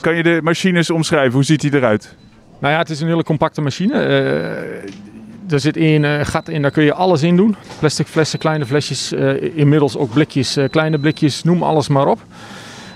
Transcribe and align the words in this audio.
Kan 0.00 0.16
je 0.16 0.22
de 0.22 0.40
machines 0.42 0.90
omschrijven? 0.90 1.32
Hoe 1.32 1.44
ziet 1.44 1.62
hij 1.62 1.70
eruit? 1.70 2.14
Nou 2.58 2.72
ja, 2.72 2.78
het 2.78 2.90
is 2.90 3.00
een 3.00 3.08
hele 3.08 3.22
compacte 3.22 3.60
machine. 3.60 3.94
Uh, 3.94 5.52
er 5.52 5.60
zit 5.60 5.76
één 5.76 6.02
uh, 6.02 6.20
gat 6.22 6.48
in, 6.48 6.62
daar 6.62 6.70
kun 6.70 6.84
je 6.84 6.94
alles 6.94 7.22
in 7.22 7.36
doen. 7.36 7.56
Plastic 7.78 8.06
flessen, 8.06 8.38
kleine 8.38 8.66
flesjes, 8.66 9.12
uh, 9.12 9.56
inmiddels 9.56 9.96
ook 9.96 10.12
blikjes, 10.12 10.58
kleine 10.70 10.98
blikjes, 10.98 11.42
noem 11.42 11.62
alles 11.62 11.88
maar 11.88 12.06
op. 12.06 12.20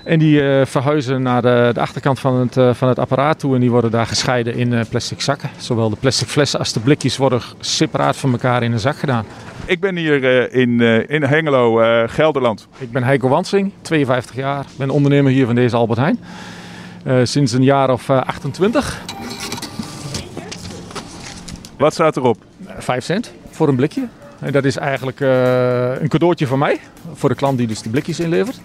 En 0.05 0.19
die 0.19 0.41
verhuizen 0.65 1.23
naar 1.23 1.43
de, 1.43 1.71
de, 1.75 1.81
achterkant 1.81 2.21
van 2.21 2.37
het, 2.37 2.77
van 2.77 2.89
het 2.89 2.99
apparaat 2.99 3.39
toe 3.39 3.55
en 3.55 3.61
die 3.61 3.71
worden 3.71 3.91
daar 3.91 4.07
gescheiden 4.07 4.55
in 4.55 4.85
plastic 4.89 5.21
zakken. 5.21 5.51
Zowel 5.57 5.91
de 5.91 5.97
plastic 5.97 6.29
flessen 6.29 6.59
als 6.59 6.73
de 6.73 6.81
blikjes 6.81 7.17
worden 7.17 7.41
separaat 7.61 8.17
van 8.17 8.33
elkaar 8.33 8.63
in 8.63 8.73
een 8.73 8.79
zak 8.79 8.97
gedaan. 8.97 9.25
Ik 9.65 9.81
ben 9.81 9.97
hier 9.97 10.53
in, 10.53 10.81
in 11.09 11.23
Hengelo, 11.23 11.75
Gelderland. 12.07 12.69
Ik 12.79 12.93
ben 12.93 13.03
Heiko 13.03 13.29
Wansing, 13.29 13.73
52 13.83 14.37
jaar. 14.37 14.61
Ik 14.61 14.77
ben 14.77 14.91
ondernemer 14.91 15.33
hier 15.33 15.47
van 15.47 15.55
deze 15.55 15.77
Albert 15.77 15.99
Heijn. 15.99 16.19
Sinds 17.23 17.53
een 17.53 17.63
jaar 17.63 17.91
of 17.91 18.11
28. 18.11 19.03
Wat 21.79 21.93
staat 21.93 22.17
erop? 22.17 22.45
5 22.79 23.05
cent 23.05 23.33
voor 23.51 23.69
een 23.69 23.77
blikje. 23.77 24.09
En 24.39 24.53
dat 24.53 24.65
is 24.65 24.77
eigenlijk 24.77 25.21
uh, 25.21 26.01
een 26.01 26.09
cadeautje 26.09 26.47
van 26.47 26.59
mij. 26.59 26.81
Voor 27.15 27.29
de 27.29 27.35
klant 27.35 27.59
die 27.59 27.67
dus 27.67 27.83
de 27.83 27.91
blikjes 27.91 28.21
inlevert. 28.21 28.61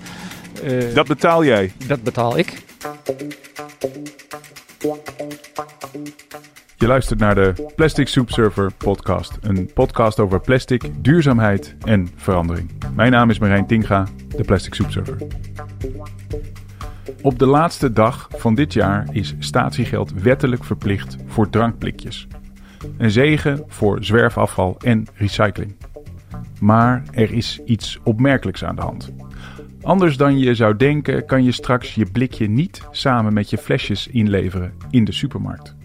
Dat 0.94 1.08
betaal 1.08 1.44
jij? 1.44 1.72
Dat 1.88 2.04
betaal 2.04 2.38
ik. 2.38 2.64
Je 6.78 6.88
luistert 6.88 7.20
naar 7.20 7.36
de 7.36 7.72
Plastic 7.76 8.08
Soup 8.08 8.30
Surfer 8.30 8.72
podcast. 8.78 9.38
Een 9.42 9.70
podcast 9.74 10.20
over 10.20 10.40
plastic, 10.40 10.84
duurzaamheid 10.98 11.76
en 11.86 12.10
verandering. 12.16 12.72
Mijn 12.96 13.12
naam 13.12 13.30
is 13.30 13.40
Marijn 13.40 13.68
Tinga, 13.68 14.08
de 14.36 14.44
Plastic 14.44 14.74
Soup 14.74 14.92
Surfer. 14.92 15.18
Op 17.22 17.40
de 17.40 17.46
laatste 17.46 17.92
dag 17.92 18.28
van 18.36 18.56
dit 18.56 18.74
jaar 18.74 19.08
is 19.12 19.36
statiegeld 19.40 20.14
wettelijk 20.14 20.64
verplicht 20.64 21.18
voor 21.26 21.50
drankblikjes. 21.50 22.28
Een 22.98 23.12
zegen 23.12 23.64
voor 23.68 24.04
zwerfafval 24.04 24.78
en 24.80 25.08
recycling. 25.14 25.76
Maar 26.60 27.04
er 27.12 27.32
is 27.32 27.62
iets 27.66 28.00
opmerkelijks 28.04 28.64
aan 28.64 28.76
de 28.76 28.82
hand. 28.82 29.14
Anders 29.82 30.18
dan 30.18 30.38
je 30.38 30.56
zou 30.56 30.76
denken, 30.76 31.26
kan 31.26 31.44
je 31.44 31.52
straks 31.52 31.96
je 31.96 32.06
blikje 32.12 32.48
niet 32.48 32.88
samen 32.92 33.34
met 33.34 33.50
je 33.50 33.58
flesjes 33.58 34.08
inleveren 34.08 34.74
in 34.90 35.04
de 35.04 35.12
supermarkt. 35.12 35.76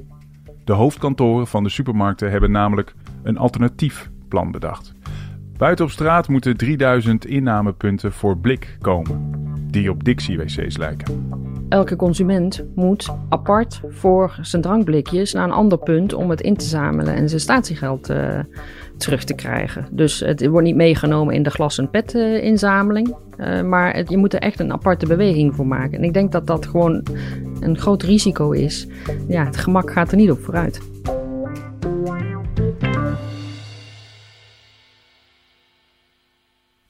De 0.64 0.72
hoofdkantoren 0.72 1.46
van 1.46 1.62
de 1.62 1.70
supermarkten 1.70 2.30
hebben 2.30 2.50
namelijk 2.50 2.94
een 3.22 3.38
alternatief 3.38 4.10
plan 4.28 4.50
bedacht. 4.50 4.92
Buiten 5.56 5.84
op 5.84 5.90
straat 5.90 6.28
moeten 6.28 6.56
3000 6.56 7.27
innamepunten 7.27 8.12
voor 8.12 8.38
blik 8.38 8.77
komen, 8.80 9.43
die 9.75 9.91
op 9.91 10.05
Dixie-wc's 10.05 10.77
lijken 10.77 11.34
elke 11.75 11.97
consument 11.97 12.64
moet 12.75 13.08
apart 13.28 13.80
voor 13.89 14.39
zijn 14.41 14.62
drankblikjes 14.62 15.33
naar 15.33 15.44
een 15.44 15.53
ander 15.53 15.78
punt 15.78 16.12
om 16.12 16.30
het 16.30 16.41
in 16.41 16.56
te 16.56 16.64
zamelen 16.64 17.14
en 17.14 17.28
zijn 17.28 17.41
statiegeld 17.41 18.11
uh, 18.11 18.39
terug 18.97 19.25
te 19.25 19.34
krijgen. 19.34 19.86
Dus 19.91 20.20
het 20.20 20.47
wordt 20.47 20.67
niet 20.67 20.77
meegenomen 20.77 21.34
in 21.34 21.42
de 21.42 21.50
glas- 21.50 21.78
en 21.78 21.91
pet-inzameling. 21.91 23.17
Uh, 23.39 23.62
maar 23.62 23.95
het, 23.95 24.11
je 24.11 24.17
moet 24.17 24.34
er 24.34 24.41
echt 24.41 24.61
een 24.61 24.72
aparte 24.72 25.06
beweging 25.06 25.55
voor 25.55 25.67
maken. 25.67 25.98
En 25.98 26.05
ik 26.05 26.12
denk 26.12 26.33
dat 26.33 26.47
dat 26.47 26.67
gewoon 26.67 27.06
een 27.61 27.78
groot 27.78 28.02
risico 28.02 28.50
is. 28.50 28.86
Ja, 29.28 29.45
het 29.45 29.56
gemak 29.56 29.91
gaat 29.91 30.11
er 30.11 30.17
niet 30.17 30.30
op 30.30 30.41
vooruit. 30.41 30.80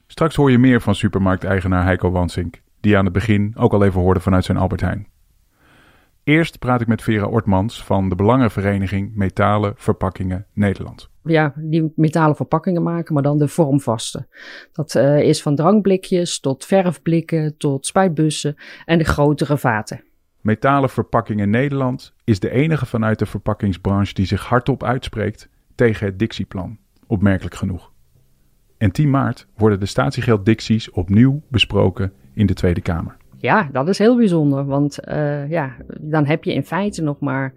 Straks 0.07 0.37
hoor 0.37 0.51
je 0.51 0.59
meer 0.59 0.81
van 0.81 0.95
supermarkteigenaar 0.95 1.85
Heiko 1.85 2.11
Wansink 2.11 2.63
die 2.85 2.99
aan 2.99 3.05
het 3.05 3.13
begin 3.13 3.53
ook 3.57 3.73
al 3.73 3.85
even 3.85 4.01
hoorde 4.01 4.21
vanuit 4.21 4.45
zijn 4.45 4.59
Albert 4.59 4.81
Heijn. 4.81 5.07
Eerst 6.25 6.59
praat 6.59 6.81
ik 6.81 6.87
met 6.87 7.03
Vera 7.03 7.27
Ortmans 7.27 7.85
van 7.85 8.09
de 8.09 8.15
Belangenvereniging 8.15 9.15
Metalen 9.15 9.73
Verpakkingen 9.77 10.47
Nederland. 10.53 11.11
Ja, 11.23 11.53
die 11.57 11.93
metalen 11.97 12.37
verpakkingen 12.37 12.83
maken, 12.83 13.15
maar 13.15 13.23
dan 13.23 13.39
de 13.39 13.49
vormvaste. 13.49 14.27
Dat 14.73 14.95
uh, 14.95 15.21
is 15.21 15.43
van 15.43 15.57
drankblikjes 15.57 16.41
tot 16.41 16.65
verfblikken 16.65 17.57
tot 17.57 17.87
spuitbussen 17.87 18.57
en 18.85 18.99
de 18.99 19.05
grotere 19.05 19.59
vaten. 19.59 20.05
Metalen 20.41 20.91
Verpakkingen 20.91 21.51
Nederland 21.51 22.15
is 22.25 22.41
de 22.41 22.51
enige 22.51 22.87
vanuit 22.87 23.19
de 23.19 23.27
verpakkingsbranche 23.27 24.15
die 24.15 24.27
zich 24.27 24.45
hardop 24.45 24.83
uitspreekt 24.83 25.49
tegen 25.75 26.07
het 26.07 26.19
Dixieplan. 26.19 26.79
Opmerkelijk 27.07 27.55
genoeg. 27.55 27.93
En 28.79 28.91
10 28.91 29.11
maart 29.11 29.47
worden 29.57 29.81
de 29.81 29.87
statiegeld 29.87 30.45
Dixies 30.45 30.91
opnieuw 30.91 31.43
besproken 31.49 32.13
in 32.35 32.47
de 32.47 32.55
Tweede 32.55 32.81
Kamer. 32.81 33.17
Ja, 33.37 33.69
dat 33.73 33.89
is 33.89 33.99
heel 33.99 34.17
bijzonder, 34.17 34.65
want 34.65 34.99
uh, 35.09 35.51
ja, 35.51 35.73
dan 36.01 36.27
heb 36.27 36.45
je 36.45 36.55
in 36.55 36.65
feite 36.65 37.03
nog 37.03 37.21
maar 37.21 37.53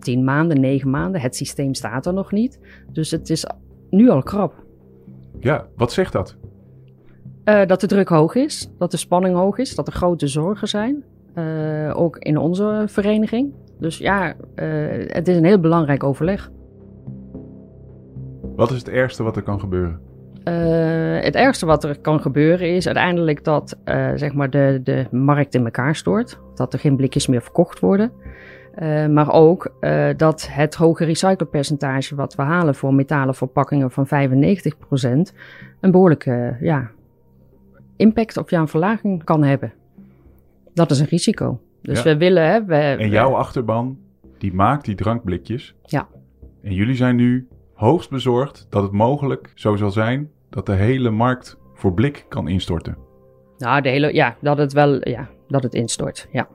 tien 0.00 0.24
maanden, 0.24 0.60
negen 0.60 0.90
maanden. 0.90 1.20
Het 1.20 1.36
systeem 1.36 1.74
staat 1.74 2.06
er 2.06 2.12
nog 2.12 2.32
niet, 2.32 2.60
dus 2.92 3.10
het 3.10 3.30
is 3.30 3.46
nu 3.90 4.08
al 4.08 4.22
krap. 4.22 4.64
Ja, 5.40 5.66
wat 5.76 5.92
zegt 5.92 6.12
dat? 6.12 6.36
Uh, 7.44 7.66
dat 7.66 7.80
de 7.80 7.86
druk 7.86 8.08
hoog 8.08 8.34
is, 8.34 8.70
dat 8.78 8.90
de 8.90 8.96
spanning 8.96 9.36
hoog 9.36 9.58
is, 9.58 9.74
dat 9.74 9.86
er 9.86 9.92
grote 9.92 10.26
zorgen 10.26 10.68
zijn. 10.68 11.04
Uh, 11.34 11.92
ook 11.94 12.16
in 12.16 12.38
onze 12.38 12.84
vereniging. 12.86 13.52
Dus 13.78 13.98
ja, 13.98 14.34
het 15.06 15.28
is 15.28 15.36
een 15.36 15.44
heel 15.44 15.60
belangrijk 15.60 16.04
overleg. 16.04 16.50
Wat 18.54 18.70
is 18.70 18.78
het 18.78 18.88
ergste 18.88 19.22
wat 19.22 19.36
er 19.36 19.42
kan 19.42 19.60
gebeuren? 19.60 20.00
Uh, 20.48 21.22
het 21.22 21.34
ergste 21.34 21.66
wat 21.66 21.84
er 21.84 21.98
kan 21.98 22.20
gebeuren 22.20 22.74
is 22.74 22.86
uiteindelijk 22.86 23.44
dat 23.44 23.78
uh, 23.84 24.10
zeg 24.14 24.32
maar 24.32 24.50
de, 24.50 24.80
de 24.84 25.06
markt 25.10 25.54
in 25.54 25.64
elkaar 25.64 25.96
stort. 25.96 26.38
Dat 26.54 26.72
er 26.72 26.78
geen 26.78 26.96
blikjes 26.96 27.26
meer 27.26 27.42
verkocht 27.42 27.80
worden. 27.80 28.12
Uh, 28.78 29.06
maar 29.06 29.32
ook 29.32 29.72
dat 30.16 30.48
het 30.50 30.74
hoge 30.74 31.04
recyclepercentage 31.04 32.14
wat 32.14 32.34
we 32.34 32.42
halen 32.42 32.74
voor 32.74 32.94
metalen 32.94 33.34
verpakkingen 33.34 33.90
van 33.90 34.06
95% 34.06 34.10
een 35.80 35.90
behoorlijke 35.90 36.56
ja, 36.60 36.90
impact 37.96 38.50
ja, 38.50 38.60
een 38.60 38.68
verlaging 38.68 39.24
kan 39.24 39.44
hebben. 39.44 39.72
Dat 40.74 40.90
is 40.90 41.00
een 41.00 41.06
risico. 41.06 41.60
Dus 41.82 42.02
we 42.02 42.16
willen. 42.16 42.50
Hè, 42.50 42.64
we, 42.64 42.74
en 42.74 43.08
jouw 43.08 43.34
achterban, 43.34 43.98
die 44.38 44.54
maakt 44.54 44.84
die 44.84 44.94
drankblikjes. 44.94 45.74
Ja. 45.84 46.08
En 46.62 46.74
jullie 46.74 46.96
zijn 46.96 47.16
nu 47.16 47.48
hoogst 47.74 48.10
bezorgd 48.10 48.66
dat 48.70 48.82
het 48.82 48.92
mogelijk 48.92 49.52
zo 49.54 49.76
zal 49.76 49.90
zijn 49.90 50.30
dat 50.50 50.66
de 50.66 50.72
hele 50.72 51.10
markt 51.10 51.58
voor 51.74 51.94
blik 51.94 52.26
kan 52.28 52.48
instorten. 52.48 52.96
Nou, 53.58 53.80
de 53.80 53.88
hele, 53.88 54.14
ja, 54.14 54.36
dat 54.40 54.58
het 54.58 54.72
wel, 54.72 55.08
ja, 55.08 55.28
dat 55.48 55.62
het 55.62 55.74
instort, 55.74 56.28
ja. 56.32 56.48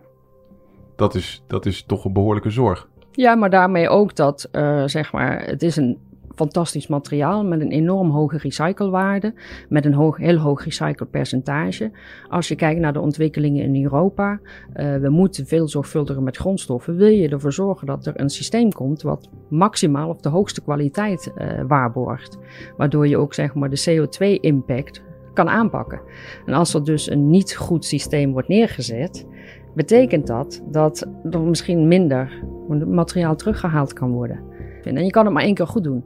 Dat 0.96 1.16
is, 1.16 1.44
dat 1.48 1.66
is 1.66 1.84
toch 1.84 2.06
een 2.06 2.14
behoorlijke 2.14 2.50
zorg. 2.50 2.88
Ja, 3.12 3.36
maar 3.36 3.50
daarmee 3.50 3.90
ook 3.90 4.16
dat, 4.16 4.50
uh, 4.52 4.84
zeg 4.86 5.12
maar, 5.12 5.46
het 5.46 5.64
is 5.64 5.76
een 5.76 6.00
fantastisch 6.36 6.88
materiaal 6.88 7.46
met 7.46 7.62
een 7.62 7.72
enorm 7.72 8.10
hoge 8.10 8.38
recyclewaarde, 8.38 9.34
met 9.70 9.86
een 9.86 9.94
hoog, 9.94 10.18
heel 10.18 10.38
hoog 10.38 10.64
recyclepercentage. 10.64 11.92
Als 12.30 12.48
je 12.48 12.56
kijkt 12.56 12.80
naar 12.80 12.94
de 12.94 13.00
ontwikkelingen 13.00 13.64
in 13.64 13.84
Europa, 13.84 14.40
uh, 14.76 14.96
we 14.96 15.10
moeten 15.10 15.46
veel 15.46 15.68
zorgvuldiger 15.68 16.24
met 16.24 16.38
grondstoffen. 16.38 16.96
Wil 16.96 17.08
je 17.08 17.30
ervoor 17.30 17.54
zorgen 17.54 17.88
dat 17.88 18.06
er 18.06 18.20
een 18.20 18.30
systeem 18.30 18.72
komt 18.72 19.02
wat 19.02 19.30
maximaal 19.50 20.10
of 20.10 20.20
de 20.20 20.30
hoogste 20.30 20.62
kwaliteit 20.62 21.32
uh, 21.38 21.48
waarborgt, 21.68 22.38
waardoor 22.78 23.08
je 23.08 23.18
ook 23.18 23.34
zeg 23.34 23.54
maar 23.54 23.70
de 23.70 23.84
CO2-impact 23.90 25.02
kan 25.34 25.50
aanpakken. 25.50 26.02
En 26.46 26.54
als 26.54 26.74
er 26.74 26.84
dus 26.84 27.10
een 27.10 27.30
niet 27.30 27.56
goed 27.56 27.86
systeem 27.86 28.32
wordt 28.32 28.48
neergezet, 28.48 29.28
betekent 29.76 30.28
dat 30.28 30.64
dat 30.72 31.08
er 31.30 31.40
misschien 31.40 31.88
minder 31.88 32.44
materiaal 32.88 33.36
teruggehaald 33.36 33.94
kan 33.94 34.12
worden. 34.12 34.40
En 34.84 35.06
je 35.06 35.12
kan 35.12 35.26
het 35.26 35.34
maar 35.34 35.44
één 35.44 35.54
keer 35.54 35.68
goed 35.68 35.84
doen 35.84 36.04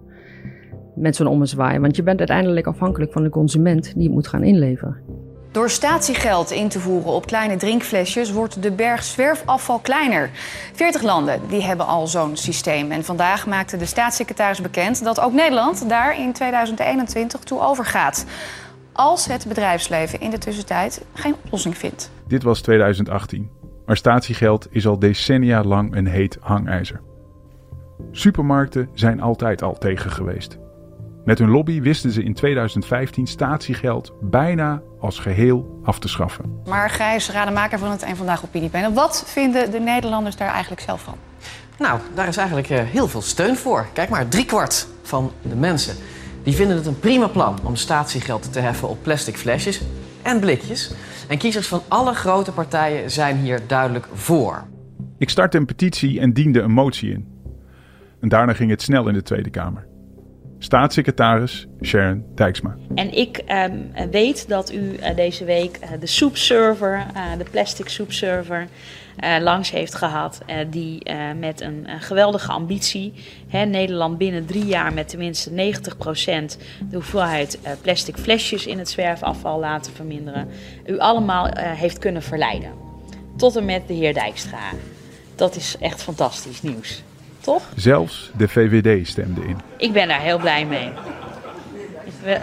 met 0.95 1.15
zo'n 1.15 1.27
ommezwaai. 1.27 1.79
Want 1.79 1.95
je 1.95 2.03
bent 2.03 2.19
uiteindelijk 2.19 2.67
afhankelijk 2.67 3.11
van 3.11 3.23
de 3.23 3.29
consument 3.29 3.93
die 3.93 4.03
het 4.03 4.11
moet 4.11 4.27
gaan 4.27 4.43
inleveren. 4.43 4.97
Door 5.55 5.69
statiegeld 5.69 6.51
in 6.51 6.67
te 6.67 6.79
voeren 6.79 7.11
op 7.11 7.25
kleine 7.25 7.55
drinkflesjes 7.55 8.31
wordt 8.31 8.61
de 8.63 8.71
berg 8.71 9.03
zwerfafval 9.03 9.79
kleiner. 9.79 10.29
40 10.73 11.01
landen 11.01 11.39
die 11.49 11.63
hebben 11.63 11.85
al 11.87 12.07
zo'n 12.07 12.37
systeem. 12.37 12.91
En 12.91 13.03
vandaag 13.03 13.47
maakte 13.47 13.77
de 13.77 13.85
staatssecretaris 13.85 14.61
bekend 14.61 15.03
dat 15.03 15.19
ook 15.19 15.33
Nederland 15.33 15.89
daar 15.89 16.19
in 16.19 16.33
2021 16.33 17.39
toe 17.39 17.59
overgaat. 17.59 18.25
Als 18.93 19.27
het 19.27 19.45
bedrijfsleven 19.47 20.19
in 20.19 20.29
de 20.29 20.37
tussentijd 20.37 21.05
geen 21.13 21.35
oplossing 21.43 21.77
vindt. 21.77 22.11
Dit 22.27 22.43
was 22.43 22.61
2018. 22.61 23.49
Maar 23.85 23.97
statiegeld 23.97 24.67
is 24.69 24.87
al 24.87 24.99
decennia 24.99 25.63
lang 25.63 25.95
een 25.95 26.07
heet 26.07 26.37
hangijzer. 26.41 27.01
Supermarkten 28.11 28.89
zijn 28.93 29.21
altijd 29.21 29.61
al 29.61 29.77
tegen 29.77 30.11
geweest. 30.11 30.57
Met 31.25 31.39
hun 31.39 31.49
lobby 31.49 31.81
wisten 31.81 32.11
ze 32.11 32.23
in 32.23 32.33
2015 32.33 33.27
statiegeld 33.27 34.13
bijna 34.21 34.81
als 34.99 35.19
geheel 35.19 35.79
af 35.83 35.99
te 35.99 36.07
schaffen. 36.07 36.61
Maar 36.65 36.89
Gijs, 36.89 37.31
rademaker 37.31 37.79
van 37.79 37.91
het 37.91 38.03
Eén 38.03 38.15
Vandaag 38.15 38.45
Opiniepanel. 38.45 38.93
Wat 38.93 39.23
vinden 39.27 39.71
de 39.71 39.79
Nederlanders 39.79 40.35
daar 40.35 40.51
eigenlijk 40.51 40.81
zelf 40.81 41.01
van? 41.01 41.15
Nou, 41.77 41.99
daar 42.13 42.27
is 42.27 42.37
eigenlijk 42.37 42.69
uh, 42.69 42.79
heel 42.79 43.07
veel 43.07 43.21
steun 43.21 43.55
voor. 43.55 43.87
Kijk 43.93 44.09
maar, 44.09 44.27
driekwart 44.27 44.87
van 45.01 45.31
de 45.41 45.55
mensen 45.55 45.95
die 46.43 46.55
vinden 46.55 46.75
het 46.75 46.85
een 46.85 46.99
prima 46.99 47.27
plan 47.27 47.59
om 47.63 47.75
statiegeld 47.75 48.53
te 48.53 48.59
heffen 48.59 48.89
op 48.89 48.97
plastic 49.03 49.37
flesjes 49.37 49.81
en 50.21 50.39
blikjes. 50.39 50.93
En 51.27 51.37
kiezers 51.37 51.67
van 51.67 51.81
alle 51.87 52.13
grote 52.13 52.51
partijen 52.51 53.11
zijn 53.11 53.37
hier 53.37 53.59
duidelijk 53.67 54.07
voor. 54.13 54.63
Ik 55.17 55.29
startte 55.29 55.57
een 55.57 55.65
petitie 55.65 56.19
en 56.19 56.33
diende 56.33 56.61
een 56.61 56.71
motie 56.71 57.11
in. 57.11 57.27
En 58.21 58.29
daarna 58.29 58.53
ging 58.53 58.69
het 58.69 58.81
snel 58.81 59.07
in 59.07 59.13
de 59.13 59.21
Tweede 59.21 59.49
Kamer. 59.49 59.87
Staatssecretaris 60.65 61.67
Sharon 61.83 62.25
Dijksma. 62.35 62.75
En 62.95 63.17
ik 63.17 63.37
ehm, 63.37 63.77
weet 64.11 64.47
dat 64.47 64.71
u 64.71 64.77
uh, 64.77 65.15
deze 65.15 65.45
week 65.45 65.79
uh, 65.83 65.89
de 65.99 66.05
soepserver, 66.05 67.05
uh, 67.15 67.37
de 67.37 67.45
plastic 67.51 67.89
soepserver, 67.89 68.67
langs 69.39 69.71
heeft 69.71 69.95
gehad. 69.95 70.41
die 70.69 71.11
met 71.39 71.61
een 71.61 71.87
geweldige 71.99 72.51
ambitie 72.51 73.13
hè, 73.47 73.65
Nederland 73.65 74.17
binnen 74.17 74.45
drie 74.45 74.65
jaar 74.65 74.93
met 74.93 75.09
tenminste 75.09 75.49
90% 75.49 75.53
de 76.89 76.95
hoeveelheid 76.95 77.59
plastic 77.81 78.17
flesjes 78.17 78.65
in 78.65 78.77
het 78.77 78.89
zwerfafval 78.89 79.59
laten 79.59 79.93
verminderen. 79.93 80.47
U 80.85 80.99
allemaal 80.99 81.49
heeft 81.57 81.99
kunnen 81.99 82.21
verleiden. 82.21 82.71
Tot 83.37 83.55
en 83.55 83.65
met 83.65 83.87
de 83.87 83.93
heer 83.93 84.13
Dijkstra. 84.13 84.69
Dat 85.35 85.55
is 85.55 85.75
echt 85.79 86.03
fantastisch 86.03 86.61
nieuws. 86.61 87.03
Toch? 87.45 87.63
Zelfs 87.75 88.31
de 88.37 88.47
VVD 88.47 89.07
stemde 89.07 89.45
in. 89.45 89.57
Ik 89.77 89.93
ben 89.93 90.07
daar 90.07 90.19
heel 90.19 90.39
blij 90.39 90.65
mee. 90.65 90.89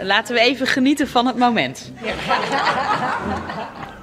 Laten 0.01 0.35
we 0.35 0.41
even 0.41 0.67
genieten 0.67 1.07
van 1.07 1.25
het 1.25 1.37
moment. 1.37 1.91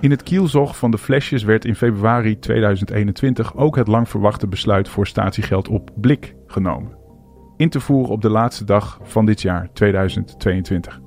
In 0.00 0.10
het 0.10 0.22
kielzog 0.22 0.76
van 0.76 0.90
de 0.90 0.98
flesjes 0.98 1.42
werd 1.42 1.64
in 1.64 1.74
februari 1.74 2.38
2021 2.38 3.56
ook 3.56 3.76
het 3.76 3.88
lang 3.88 4.08
verwachte 4.08 4.46
besluit 4.46 4.88
voor 4.88 5.06
statiegeld 5.06 5.68
op 5.68 5.90
blik 5.94 6.34
genomen. 6.46 6.92
In 7.56 7.68
te 7.68 7.80
voeren 7.80 8.12
op 8.12 8.22
de 8.22 8.30
laatste 8.30 8.64
dag 8.64 9.00
van 9.02 9.26
dit 9.26 9.42
jaar 9.42 9.68
2022. 9.72 11.00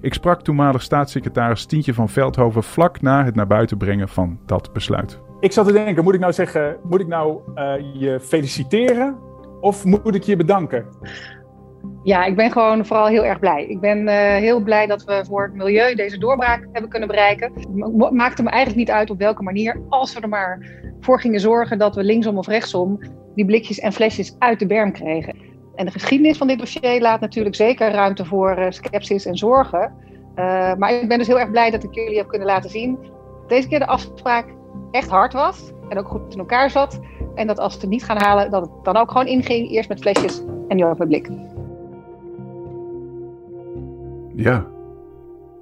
Ik 0.00 0.14
sprak 0.14 0.42
toenmalig 0.42 0.82
staatssecretaris 0.82 1.64
Tientje 1.64 1.94
van 1.94 2.08
Veldhoven 2.08 2.62
vlak 2.62 3.00
na 3.00 3.24
het 3.24 3.34
naar 3.34 3.46
buiten 3.46 3.76
brengen 3.76 4.08
van 4.08 4.38
dat 4.46 4.72
besluit. 4.72 5.23
Ik 5.44 5.52
zat 5.52 5.66
te 5.66 5.72
denken, 5.72 6.04
moet 6.04 6.14
ik 6.14 6.20
nou 6.20 6.32
zeggen, 6.32 6.76
moet 6.82 7.00
ik 7.00 7.06
nou 7.06 7.40
uh, 7.54 7.74
je 7.92 8.20
feliciteren 8.20 9.18
of 9.60 9.84
moet 9.84 10.14
ik 10.14 10.22
je 10.22 10.36
bedanken? 10.36 10.86
Ja, 12.02 12.24
ik 12.24 12.36
ben 12.36 12.52
gewoon 12.52 12.86
vooral 12.86 13.06
heel 13.06 13.24
erg 13.24 13.38
blij. 13.38 13.66
Ik 13.66 13.80
ben 13.80 13.98
uh, 13.98 14.14
heel 14.16 14.60
blij 14.60 14.86
dat 14.86 15.04
we 15.04 15.24
voor 15.26 15.42
het 15.42 15.54
milieu 15.54 15.94
deze 15.94 16.18
doorbraak 16.18 16.68
hebben 16.72 16.90
kunnen 16.90 17.08
bereiken. 17.08 17.52
Het 17.54 18.10
maakte 18.10 18.42
me 18.42 18.50
eigenlijk 18.50 18.78
niet 18.78 18.96
uit 18.96 19.10
op 19.10 19.18
welke 19.18 19.42
manier, 19.42 19.80
als 19.88 20.14
we 20.14 20.20
er 20.20 20.28
maar 20.28 20.82
voor 21.00 21.20
gingen 21.20 21.40
zorgen 21.40 21.78
dat 21.78 21.94
we 21.94 22.04
linksom 22.04 22.38
of 22.38 22.46
rechtsom 22.46 23.00
die 23.34 23.44
blikjes 23.44 23.78
en 23.78 23.92
flesjes 23.92 24.36
uit 24.38 24.58
de 24.58 24.66
berm 24.66 24.92
kregen. 24.92 25.36
En 25.74 25.86
de 25.86 25.92
geschiedenis 25.92 26.38
van 26.38 26.46
dit 26.46 26.58
dossier 26.58 27.00
laat 27.00 27.20
natuurlijk 27.20 27.54
zeker 27.54 27.90
ruimte 27.90 28.24
voor 28.24 28.58
uh, 28.58 28.66
sceptisch 28.68 29.26
en 29.26 29.36
zorgen. 29.36 29.92
Maar 30.78 30.92
ik 30.92 31.08
ben 31.08 31.18
dus 31.18 31.26
heel 31.26 31.40
erg 31.40 31.50
blij 31.50 31.70
dat 31.70 31.84
ik 31.84 31.94
jullie 31.94 32.16
heb 32.16 32.28
kunnen 32.28 32.48
laten 32.48 32.70
zien. 32.70 32.98
Deze 33.46 33.68
keer 33.68 33.78
de 33.78 33.86
afspraak 33.86 34.46
echt 34.94 35.08
hard 35.08 35.32
was 35.32 35.72
en 35.88 35.98
ook 35.98 36.08
goed 36.08 36.32
in 36.32 36.38
elkaar 36.38 36.70
zat. 36.70 37.00
En 37.34 37.46
dat 37.46 37.58
als 37.58 37.74
we 37.74 37.80
het 37.80 37.90
niet 37.90 38.04
gaan 38.04 38.22
halen, 38.22 38.50
dat 38.50 38.62
het 38.62 38.84
dan 38.84 38.96
ook 38.96 39.10
gewoon 39.10 39.26
inging. 39.26 39.70
Eerst 39.70 39.88
met 39.88 40.00
flesjes 40.00 40.42
en 40.68 40.76
nu 40.76 40.84
over 40.84 41.06
blik. 41.06 41.28
Ja, 44.34 44.66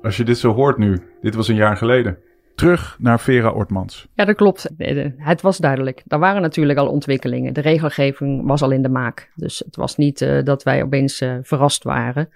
als 0.02 0.16
je 0.16 0.24
dit 0.24 0.38
zo 0.38 0.52
hoort 0.52 0.78
nu, 0.78 1.02
dit 1.20 1.34
was 1.34 1.48
een 1.48 1.54
jaar 1.54 1.76
geleden. 1.76 2.18
Terug 2.54 2.96
naar 3.00 3.20
Vera 3.20 3.50
Ortmans. 3.50 4.08
Ja, 4.14 4.24
dat 4.24 4.36
klopt. 4.36 4.70
Het 5.16 5.40
was 5.40 5.58
duidelijk. 5.58 6.02
Er 6.06 6.18
waren 6.18 6.42
natuurlijk 6.42 6.78
al 6.78 6.88
ontwikkelingen. 6.88 7.54
De 7.54 7.60
regelgeving 7.60 8.46
was 8.46 8.62
al 8.62 8.70
in 8.70 8.82
de 8.82 8.88
maak. 8.88 9.30
Dus 9.34 9.58
het 9.58 9.76
was 9.76 9.96
niet 9.96 10.20
uh, 10.20 10.42
dat 10.42 10.62
wij 10.62 10.82
opeens 10.82 11.20
uh, 11.20 11.34
verrast 11.42 11.82
waren. 11.82 12.28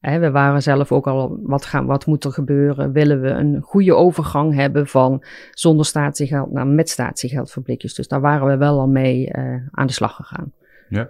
We 0.00 0.30
waren 0.30 0.62
zelf 0.62 0.92
ook 0.92 1.06
al, 1.06 1.38
wat, 1.42 1.64
gaan, 1.64 1.86
wat 1.86 2.06
moet 2.06 2.24
er 2.24 2.32
gebeuren? 2.32 2.92
Willen 2.92 3.20
we 3.20 3.28
een 3.28 3.60
goede 3.60 3.94
overgang 3.94 4.54
hebben 4.54 4.86
van 4.86 5.24
zonder 5.50 5.86
statiegeld 5.86 6.52
naar 6.52 6.66
met 6.66 6.88
statiegeld 6.88 7.50
voor 7.50 7.62
blikjes? 7.62 7.94
Dus 7.94 8.08
daar 8.08 8.20
waren 8.20 8.46
we 8.46 8.56
wel 8.56 8.78
al 8.78 8.88
mee 8.88 9.32
uh, 9.32 9.56
aan 9.70 9.86
de 9.86 9.92
slag 9.92 10.14
gegaan. 10.14 10.52
Ja. 10.88 11.08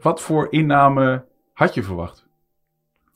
Wat 0.00 0.20
voor 0.20 0.46
inname 0.50 1.24
had 1.52 1.74
je 1.74 1.82
verwacht? 1.82 2.26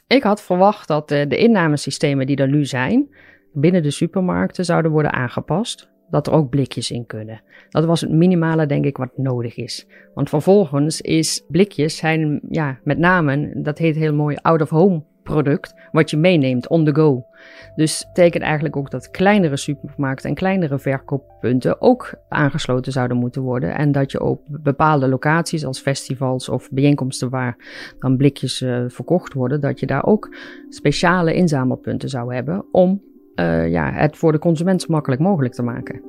Ik 0.06 0.22
had 0.22 0.42
verwacht 0.42 0.88
dat 0.88 1.12
uh, 1.12 1.28
de 1.28 1.36
innamesystemen 1.36 2.26
die 2.26 2.36
er 2.36 2.48
nu 2.48 2.64
zijn, 2.64 3.14
binnen 3.52 3.82
de 3.82 3.90
supermarkten 3.90 4.64
zouden 4.64 4.90
worden 4.90 5.12
aangepast 5.12 5.89
dat 6.10 6.26
er 6.26 6.32
ook 6.32 6.50
blikjes 6.50 6.90
in 6.90 7.06
kunnen. 7.06 7.40
Dat 7.68 7.84
was 7.84 8.00
het 8.00 8.10
minimale, 8.10 8.66
denk 8.66 8.84
ik, 8.84 8.96
wat 8.96 9.16
nodig 9.16 9.56
is. 9.56 9.86
Want 10.14 10.28
vervolgens 10.28 11.00
is 11.00 11.44
blikjes 11.48 11.96
zijn, 11.96 12.40
ja, 12.48 12.78
met 12.84 12.98
name, 12.98 13.62
dat 13.62 13.78
heet 13.78 13.96
heel 13.96 14.14
mooi 14.14 14.36
out-of-home 14.42 15.02
product, 15.22 15.74
wat 15.92 16.10
je 16.10 16.16
meeneemt 16.16 16.68
on 16.68 16.84
the 16.84 16.94
go. 16.94 17.24
Dus 17.76 18.06
betekent 18.06 18.42
eigenlijk 18.42 18.76
ook 18.76 18.90
dat 18.90 19.10
kleinere 19.10 19.56
supermarkten 19.56 20.28
en 20.28 20.34
kleinere 20.34 20.78
verkooppunten 20.78 21.80
ook 21.80 22.14
aangesloten 22.28 22.92
zouden 22.92 23.16
moeten 23.16 23.42
worden. 23.42 23.74
En 23.74 23.92
dat 23.92 24.10
je 24.12 24.22
op 24.22 24.40
bepaalde 24.46 25.08
locaties, 25.08 25.64
als 25.64 25.80
festivals 25.80 26.48
of 26.48 26.70
bijeenkomsten 26.70 27.30
waar 27.30 27.56
dan 27.98 28.16
blikjes 28.16 28.60
uh, 28.60 28.84
verkocht 28.88 29.32
worden, 29.32 29.60
dat 29.60 29.80
je 29.80 29.86
daar 29.86 30.04
ook 30.04 30.36
speciale 30.68 31.34
inzamelpunten 31.34 32.08
zou 32.08 32.34
hebben 32.34 32.64
om 32.72 33.02
uh, 33.40 33.70
ja, 33.70 33.92
het 33.92 34.16
voor 34.16 34.32
de 34.32 34.38
consument 34.38 34.82
zo 34.82 34.86
makkelijk 34.90 35.20
mogelijk 35.20 35.54
te 35.54 35.62
maken. 35.62 36.02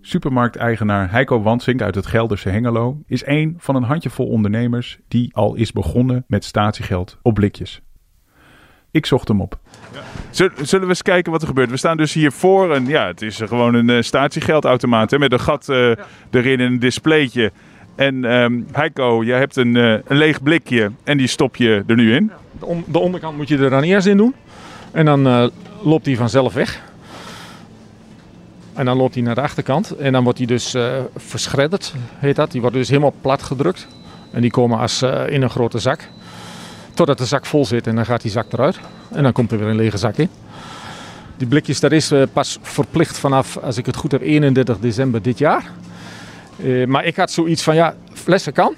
Supermarkteigenaar 0.00 1.10
Heiko 1.10 1.42
Wansink 1.42 1.82
uit 1.82 1.94
het 1.94 2.06
Gelderse 2.06 2.48
Hengelo 2.48 3.02
is 3.06 3.26
een 3.26 3.54
van 3.58 3.74
een 3.74 3.82
handjevol 3.82 4.26
ondernemers 4.26 4.98
die 5.08 5.34
al 5.34 5.54
is 5.54 5.72
begonnen 5.72 6.24
met 6.26 6.44
statiegeld 6.44 7.18
op 7.22 7.34
blikjes. 7.34 7.82
Ik 8.90 9.06
zocht 9.06 9.28
hem 9.28 9.40
op. 9.40 9.58
Ja. 9.92 10.00
Zullen 10.30 10.86
we 10.86 10.88
eens 10.88 11.02
kijken 11.02 11.32
wat 11.32 11.40
er 11.42 11.48
gebeurt? 11.48 11.70
We 11.70 11.76
staan 11.76 11.96
dus 11.96 12.12
hier 12.12 12.32
voor 12.32 12.74
een, 12.74 12.86
ja, 12.86 13.06
het 13.06 13.22
is 13.22 13.40
gewoon 13.40 13.74
een 13.74 13.88
uh, 13.88 14.00
statiegeldautomaat 14.00 15.10
hè, 15.10 15.18
met 15.18 15.32
een 15.32 15.40
gat 15.40 15.68
uh, 15.68 15.76
ja. 15.76 15.96
erin 16.30 16.60
en 16.60 16.66
een 16.66 16.78
displaytje. 16.78 17.52
En 17.94 18.24
um, 18.24 18.66
Heiko, 18.72 19.24
jij 19.24 19.38
hebt 19.38 19.56
een, 19.56 19.74
uh, 19.74 19.92
een 20.04 20.16
leeg 20.16 20.42
blikje 20.42 20.90
en 21.04 21.16
die 21.16 21.26
stop 21.26 21.56
je 21.56 21.84
er 21.86 21.96
nu 21.96 22.14
in. 22.14 22.30
De, 22.58 22.82
de, 22.86 22.98
onderkant 22.98 23.36
moet 23.36 23.48
je 23.48 23.58
er 23.58 23.70
dan 23.70 23.82
eerst 23.82 24.06
in 24.06 24.16
doen. 24.16 24.34
En 24.90 25.04
dan 25.04 25.26
uh, 25.26 25.46
loopt 25.82 26.06
hij 26.06 26.16
vanzelf 26.16 26.54
weg. 26.54 26.80
En 28.72 28.84
dan 28.84 28.96
loopt 28.96 29.14
hij 29.14 29.22
naar 29.22 29.34
de 29.34 29.40
achterkant. 29.40 29.96
En 29.96 30.12
dan 30.12 30.24
wordt 30.24 30.38
hij 30.38 30.46
dus 30.46 30.74
uh, 30.74 30.92
verschredderd, 31.16 31.94
heet 32.18 32.36
dat. 32.36 32.50
Die 32.50 32.60
wordt 32.60 32.76
dus 32.76 32.88
helemaal 32.88 33.14
plat 33.20 33.42
gedrukt. 33.42 33.88
En 34.30 34.40
die 34.40 34.50
komen 34.50 34.78
als 34.78 35.02
in 35.02 35.42
een 35.42 35.50
grote 35.50 35.78
zak. 35.78 36.08
Totdat 36.94 37.18
de 37.18 37.24
zak 37.24 37.46
vol 37.46 37.64
zit 37.64 37.86
en 37.86 37.94
dan 37.94 38.06
gaat 38.06 38.22
die 38.22 38.30
zak 38.30 38.52
eruit. 38.52 38.80
En 39.10 39.22
dan 39.22 39.32
komt 39.32 39.52
er 39.52 39.58
weer 39.58 39.68
een 39.68 39.76
lege 39.76 39.96
zak 39.96 40.16
in. 40.16 40.28
Die 41.36 41.46
blikjes, 41.46 41.80
dat 41.80 41.92
is 41.92 42.12
pas 42.32 42.58
verplicht 42.62 43.18
vanaf, 43.18 43.56
als 43.56 43.76
ik 43.76 43.86
het 43.86 43.96
goed 43.96 44.12
heb, 44.12 44.22
31 44.22 44.78
december 44.78 45.22
dit 45.22 45.38
jaar. 45.38 45.70
Uh, 46.56 46.86
maar 46.86 47.04
ik 47.04 47.16
had 47.16 47.30
zoiets 47.30 47.62
van, 47.62 47.74
ja, 47.74 47.94
flessen 48.12 48.52
kan. 48.52 48.74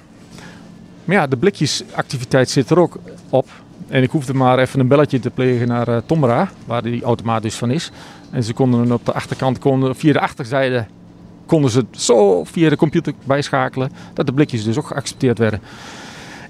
Maar 1.05 1.15
ja, 1.15 1.27
de 1.27 1.37
blikjesactiviteit 1.37 2.49
zit 2.49 2.69
er 2.69 2.79
ook 2.79 2.97
op. 3.29 3.49
En 3.87 4.03
ik 4.03 4.09
hoefde 4.09 4.33
maar 4.33 4.59
even 4.59 4.79
een 4.79 4.87
belletje 4.87 5.19
te 5.19 5.29
plegen 5.29 5.67
naar 5.67 5.89
uh, 5.89 5.97
Tomra, 6.05 6.49
waar 6.65 6.83
die 6.83 7.03
automaat 7.03 7.41
dus 7.41 7.55
van 7.55 7.71
is. 7.71 7.91
En 8.31 8.43
ze 8.43 8.53
konden 8.53 8.91
op 8.91 9.05
de 9.05 9.13
achterkant, 9.13 9.59
konden, 9.59 9.95
via 9.95 10.13
de 10.13 10.19
achterzijde, 10.19 10.85
konden 11.45 11.71
ze 11.71 11.85
zo 11.91 12.43
via 12.43 12.69
de 12.69 12.75
computer 12.75 13.13
bijschakelen. 13.23 13.91
Dat 14.13 14.25
de 14.25 14.33
blikjes 14.33 14.63
dus 14.63 14.77
ook 14.77 14.87
geaccepteerd 14.87 15.37
werden. 15.37 15.61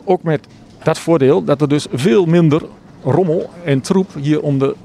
Ook 0.03 0.23
met 0.23 0.47
dat 0.83 0.99
voordeel 0.99 1.43
dat 1.43 1.61
er 1.61 1.69
dus 1.69 1.87
veel 1.93 2.25
minder 2.25 2.61
rommel 3.03 3.49
en 3.63 3.81
troep 3.81 4.13
hier 4.13 4.41
om 4.41 4.59
de 4.59 4.75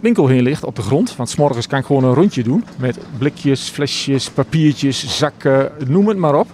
winkel 0.00 0.26
heen 0.26 0.42
ligt 0.42 0.64
op 0.64 0.76
de 0.76 0.82
grond. 0.82 1.16
Want 1.16 1.28
s'morgens 1.28 1.66
kan 1.66 1.78
ik 1.78 1.84
gewoon 1.84 2.04
een 2.04 2.14
rondje 2.14 2.42
doen 2.42 2.64
met 2.76 2.98
blikjes, 3.18 3.68
flesjes, 3.68 4.30
papiertjes, 4.30 5.18
zakken, 5.18 5.72
noem 5.86 6.08
het 6.08 6.16
maar 6.16 6.34
op. 6.34 6.48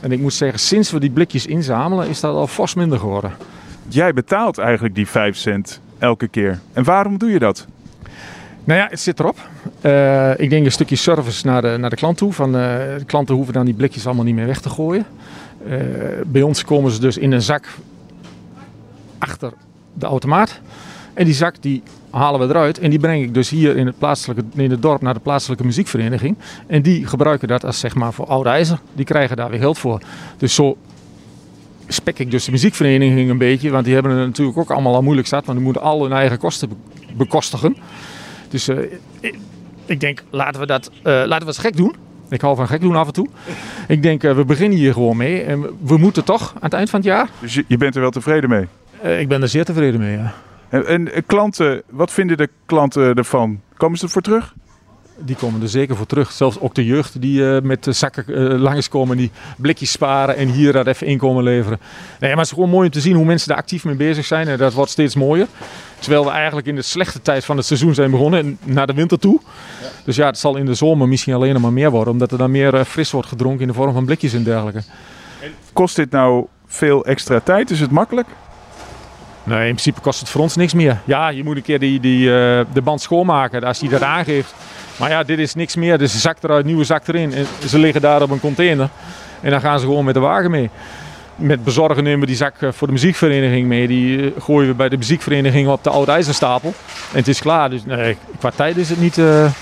En 0.00 0.12
ik 0.12 0.20
moet 0.20 0.34
zeggen, 0.34 0.58
sinds 0.58 0.90
we 0.90 1.00
die 1.00 1.10
blikjes 1.10 1.46
inzamelen 1.46 2.08
is 2.08 2.20
dat 2.20 2.34
al 2.34 2.46
fors 2.46 2.74
minder 2.74 2.98
geworden. 2.98 3.32
Jij 3.88 4.12
betaalt 4.12 4.58
eigenlijk 4.58 4.94
die 4.94 5.06
5 5.06 5.36
cent 5.36 5.80
elke 5.98 6.28
keer. 6.28 6.58
En 6.72 6.84
waarom 6.84 7.18
doe 7.18 7.30
je 7.30 7.38
dat? 7.38 7.66
Nou 8.64 8.80
ja, 8.80 8.86
het 8.90 9.00
zit 9.00 9.20
erop. 9.20 9.38
Uh, 9.82 10.38
ik 10.38 10.50
denk 10.50 10.64
een 10.64 10.72
stukje 10.72 10.96
service 10.96 11.46
naar 11.46 11.62
de, 11.62 11.76
naar 11.78 11.90
de 11.90 11.96
klant 11.96 12.16
toe. 12.16 12.32
Van, 12.32 12.48
uh, 12.48 12.62
de 12.98 13.04
klanten 13.06 13.34
hoeven 13.34 13.52
dan 13.54 13.64
die 13.64 13.74
blikjes 13.74 14.06
allemaal 14.06 14.24
niet 14.24 14.34
meer 14.34 14.46
weg 14.46 14.60
te 14.60 14.68
gooien. 14.68 15.06
Uh, 15.66 15.76
bij 16.26 16.42
ons 16.42 16.64
komen 16.64 16.90
ze 16.90 17.00
dus 17.00 17.18
in 17.18 17.32
een 17.32 17.42
zak 17.42 17.68
achter 19.18 19.52
de 19.92 20.06
automaat. 20.06 20.60
En 21.14 21.24
die 21.24 21.34
zak 21.34 21.62
die 21.62 21.82
halen 22.10 22.40
we 22.40 22.46
eruit 22.46 22.78
en 22.78 22.90
die 22.90 22.98
breng 22.98 23.22
ik 23.22 23.34
dus 23.34 23.50
hier 23.50 23.76
in 23.76 23.86
het, 23.86 23.98
plaatselijke, 23.98 24.44
in 24.54 24.70
het 24.70 24.82
dorp 24.82 25.02
naar 25.02 25.14
de 25.14 25.20
plaatselijke 25.20 25.64
muziekvereniging. 25.64 26.36
En 26.66 26.82
die 26.82 27.06
gebruiken 27.06 27.48
dat 27.48 27.64
als 27.64 27.78
zeg 27.78 27.94
maar 27.94 28.12
voor 28.12 28.26
oude 28.26 28.48
ijzer. 28.48 28.78
Die 28.92 29.04
krijgen 29.04 29.36
daar 29.36 29.50
weer 29.50 29.58
geld 29.58 29.78
voor. 29.78 30.00
Dus 30.36 30.54
zo 30.54 30.76
spek 31.88 32.18
ik 32.18 32.30
dus 32.30 32.44
de 32.44 32.50
muziekvereniging 32.50 33.30
een 33.30 33.38
beetje. 33.38 33.70
Want 33.70 33.84
die 33.84 33.94
hebben 33.94 34.12
het 34.12 34.26
natuurlijk 34.26 34.58
ook 34.58 34.70
allemaal 34.70 34.94
al 34.94 35.02
moeilijk 35.02 35.28
zat. 35.28 35.44
Want 35.44 35.56
die 35.56 35.66
moeten 35.66 35.82
al 35.82 36.02
hun 36.02 36.12
eigen 36.12 36.38
kosten 36.38 36.70
bekostigen. 37.16 37.76
Dus 38.48 38.68
uh, 38.68 38.78
ik, 39.20 39.38
ik, 39.84 40.00
denk, 40.00 40.22
laten 40.30 40.60
we 40.60 40.66
dat 40.66 40.90
uh, 40.94 41.02
laten 41.02 41.46
we 41.46 41.52
het 41.52 41.58
gek 41.58 41.76
doen. 41.76 41.94
Ik 42.28 42.40
hou 42.40 42.56
van 42.56 42.66
gek 42.66 42.80
doen 42.80 42.96
af 42.96 43.06
en 43.06 43.12
toe. 43.12 43.28
Ik 43.88 44.02
denk, 44.02 44.22
uh, 44.22 44.34
we 44.34 44.44
beginnen 44.44 44.78
hier 44.78 44.92
gewoon 44.92 45.16
mee. 45.16 45.42
En 45.42 45.60
we 45.82 45.96
moeten 45.96 46.24
toch 46.24 46.52
aan 46.54 46.60
het 46.62 46.72
eind 46.72 46.90
van 46.90 47.00
het 47.00 47.08
jaar. 47.08 47.28
Dus 47.40 47.54
je, 47.54 47.64
je 47.66 47.76
bent 47.76 47.94
er 47.94 48.00
wel 48.00 48.10
tevreden 48.10 48.50
mee? 48.50 48.66
ik 49.18 49.28
ben 49.28 49.42
er 49.42 49.48
zeer 49.48 49.64
tevreden 49.64 50.00
mee, 50.00 50.16
ja. 50.16 50.34
En, 50.70 50.86
en, 50.86 51.26
klanten, 51.26 51.82
wat 51.88 52.10
vinden 52.10 52.36
de 52.36 52.48
klanten 52.66 53.14
ervan? 53.14 53.60
Komen 53.76 53.98
ze 53.98 54.04
ervoor 54.04 54.22
terug? 54.22 54.54
die 55.24 55.36
komen 55.36 55.62
er 55.62 55.68
zeker 55.68 55.96
voor 55.96 56.06
terug. 56.06 56.32
Zelfs 56.32 56.60
ook 56.60 56.74
de 56.74 56.84
jeugd 56.84 57.20
die 57.20 57.54
eh, 57.54 57.62
met 57.62 57.84
de 57.84 57.92
zakken 57.92 58.24
uh, 58.28 58.60
langskomen, 58.60 59.16
die 59.16 59.30
blikjes 59.56 59.90
sparen 59.90 60.36
en 60.36 60.48
hier 60.48 60.72
dat 60.72 60.86
even 60.86 61.06
inkomen 61.06 61.42
leveren. 61.42 61.80
Nee, 62.20 62.30
maar 62.30 62.38
het 62.38 62.46
is 62.46 62.52
gewoon 62.52 62.70
mooi 62.70 62.86
om 62.86 62.92
te 62.92 63.00
zien 63.00 63.14
hoe 63.14 63.24
mensen 63.24 63.48
daar 63.48 63.56
actief 63.56 63.84
mee 63.84 63.94
bezig 63.94 64.24
zijn. 64.24 64.48
En 64.48 64.58
dat 64.58 64.72
wordt 64.72 64.90
steeds 64.90 65.14
mooier. 65.14 65.46
Terwijl 65.98 66.24
we 66.24 66.30
eigenlijk 66.30 66.66
in 66.66 66.74
de 66.74 66.82
slechte 66.82 67.22
tijd 67.22 67.44
van 67.44 67.56
het 67.56 67.66
seizoen 67.66 67.94
zijn 67.94 68.10
begonnen, 68.10 68.58
naar 68.64 68.86
de 68.86 68.94
winter 68.94 69.18
toe. 69.18 69.40
Ja. 69.80 69.88
Dus 70.04 70.16
ja, 70.16 70.26
het 70.26 70.38
zal 70.38 70.56
in 70.56 70.66
de 70.66 70.74
zomer 70.74 71.08
misschien 71.08 71.34
alleen 71.34 71.52
nog 71.52 71.62
maar 71.62 71.72
meer 71.72 71.90
worden, 71.90 72.12
omdat 72.12 72.32
er 72.32 72.38
dan 72.38 72.50
meer 72.50 72.84
fris 72.84 73.10
wordt 73.10 73.28
gedronken 73.28 73.60
in 73.60 73.68
de 73.68 73.74
vorm 73.74 73.92
van 73.92 74.04
blikjes 74.04 74.32
en 74.32 74.42
dergelijke. 74.42 74.82
Kost 75.72 75.96
dit 75.96 76.10
nou 76.10 76.46
veel 76.66 77.04
extra 77.04 77.40
tijd? 77.40 77.70
Is 77.70 77.80
het 77.80 77.90
makkelijk? 77.90 78.28
Nee, 79.44 79.58
in 79.58 79.74
principe 79.74 80.00
kost 80.00 80.20
het 80.20 80.28
voor 80.28 80.40
ons 80.40 80.56
niks 80.56 80.74
meer. 80.74 80.98
Ja, 81.04 81.28
je 81.28 81.44
moet 81.44 81.56
een 81.56 81.62
keer 81.62 81.78
die, 81.78 82.00
die, 82.00 82.26
uh, 82.26 82.32
de 82.72 82.82
band 82.82 83.00
schoonmaken 83.00 83.64
als 83.64 83.80
hij 83.80 83.88
dat 83.88 84.02
aangeeft. 84.02 84.54
Maar 84.96 85.10
ja, 85.10 85.22
dit 85.22 85.38
is 85.38 85.54
niks 85.54 85.76
meer. 85.76 85.98
Dus 85.98 86.14
een 86.14 86.20
zak 86.20 86.36
eruit, 86.42 86.64
nieuwe 86.64 86.84
zak 86.84 87.08
erin. 87.08 87.34
En 87.34 87.46
ze 87.68 87.78
liggen 87.78 88.00
daar 88.00 88.22
op 88.22 88.30
een 88.30 88.40
container. 88.40 88.88
En 89.40 89.50
dan 89.50 89.60
gaan 89.60 89.80
ze 89.80 89.86
gewoon 89.86 90.04
met 90.04 90.14
de 90.14 90.20
wagen 90.20 90.50
mee. 90.50 90.70
Met 91.36 91.64
bezorgen 91.64 92.04
nemen 92.04 92.20
we 92.20 92.26
die 92.26 92.36
zak 92.36 92.54
eh, 92.60 92.72
voor 92.72 92.86
de 92.86 92.92
muziekvereniging 92.92 93.68
mee. 93.68 93.86
Die 93.86 94.34
eh, 94.34 94.42
gooien 94.42 94.68
we 94.68 94.74
bij 94.74 94.88
de 94.88 94.96
muziekvereniging 94.96 95.68
op 95.68 95.84
de 95.84 95.90
oude 95.90 96.12
ijzerstapel. 96.12 96.74
En 97.12 97.18
het 97.18 97.28
is 97.28 97.40
klaar. 97.40 97.70
Dus 97.70 97.84
nee, 97.84 98.16
qua 98.38 98.50
tijd 98.54 98.76
is 98.76 98.88
het 98.88 99.00
niet... 99.00 99.18
Uh... 99.18 99.52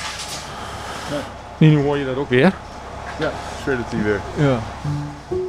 Nee. 1.58 1.70
Nu 1.70 1.82
hoor 1.82 1.98
je 1.98 2.04
dat 2.04 2.16
ook 2.16 2.28
weer. 2.28 2.52
Ja, 3.18 3.30
hij 3.64 4.02
weer. 4.02 4.20
Ja. 4.36 4.58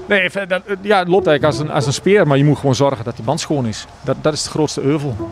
Nee, 0.09 0.29
dat, 0.47 0.63
ja, 0.81 0.99
het 0.99 1.07
loopt 1.07 1.27
eigenlijk 1.27 1.43
als 1.43 1.59
een, 1.59 1.69
als 1.69 1.85
een 1.85 1.93
speer, 1.93 2.27
maar 2.27 2.37
je 2.37 2.43
moet 2.43 2.57
gewoon 2.57 2.75
zorgen 2.75 3.05
dat 3.05 3.15
die 3.15 3.25
band 3.25 3.39
schoon 3.39 3.65
is. 3.65 3.85
Dat, 4.03 4.15
dat 4.21 4.33
is 4.33 4.41
het 4.41 4.51
grootste 4.51 4.81
euvel. 4.81 5.29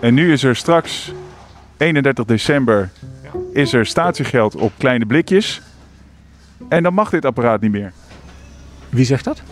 En 0.00 0.14
nu 0.14 0.32
is 0.32 0.42
er 0.42 0.56
straks, 0.56 1.12
31 1.76 2.24
december, 2.24 2.90
is 3.52 3.72
er 3.72 3.86
statiegeld 3.86 4.56
op 4.56 4.72
kleine 4.78 5.06
blikjes. 5.06 5.62
En 6.68 6.82
dan 6.82 6.94
mag 6.94 7.10
dit 7.10 7.24
apparaat 7.24 7.60
niet 7.60 7.70
meer. 7.70 7.92
Wie 8.88 9.04
zegt 9.04 9.24
dat? 9.24 9.42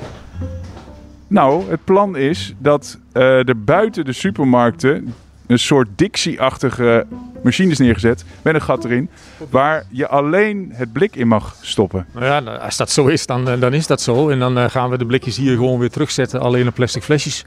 Nou, 1.26 1.70
het 1.70 1.84
plan 1.84 2.16
is 2.16 2.54
dat 2.58 2.98
uh, 3.12 3.48
er 3.48 3.64
buiten 3.64 4.04
de 4.04 4.12
supermarkten 4.12 5.14
een 5.48 5.58
soort 5.58 5.88
Dixie-achtige 5.96 7.06
machines 7.42 7.78
neergezet 7.78 8.24
met 8.42 8.54
een 8.54 8.62
gat 8.62 8.84
erin, 8.84 9.10
waar 9.50 9.84
je 9.90 10.08
alleen 10.08 10.70
het 10.72 10.92
blik 10.92 11.16
in 11.16 11.28
mag 11.28 11.56
stoppen. 11.60 12.06
Nou 12.12 12.24
ja, 12.26 12.40
nou, 12.40 12.58
als 12.58 12.76
dat 12.76 12.90
zo 12.90 13.06
is, 13.06 13.26
dan, 13.26 13.48
eh, 13.48 13.60
dan 13.60 13.74
is 13.74 13.86
dat 13.86 14.00
zo. 14.00 14.28
En 14.28 14.38
dan 14.38 14.58
eh, 14.58 14.70
gaan 14.70 14.90
we 14.90 14.98
de 14.98 15.06
blikjes 15.06 15.36
hier 15.36 15.56
gewoon 15.56 15.78
weer 15.78 15.90
terugzetten, 15.90 16.40
alleen 16.40 16.68
op 16.68 16.74
plastic 16.74 17.02
flesjes. 17.02 17.44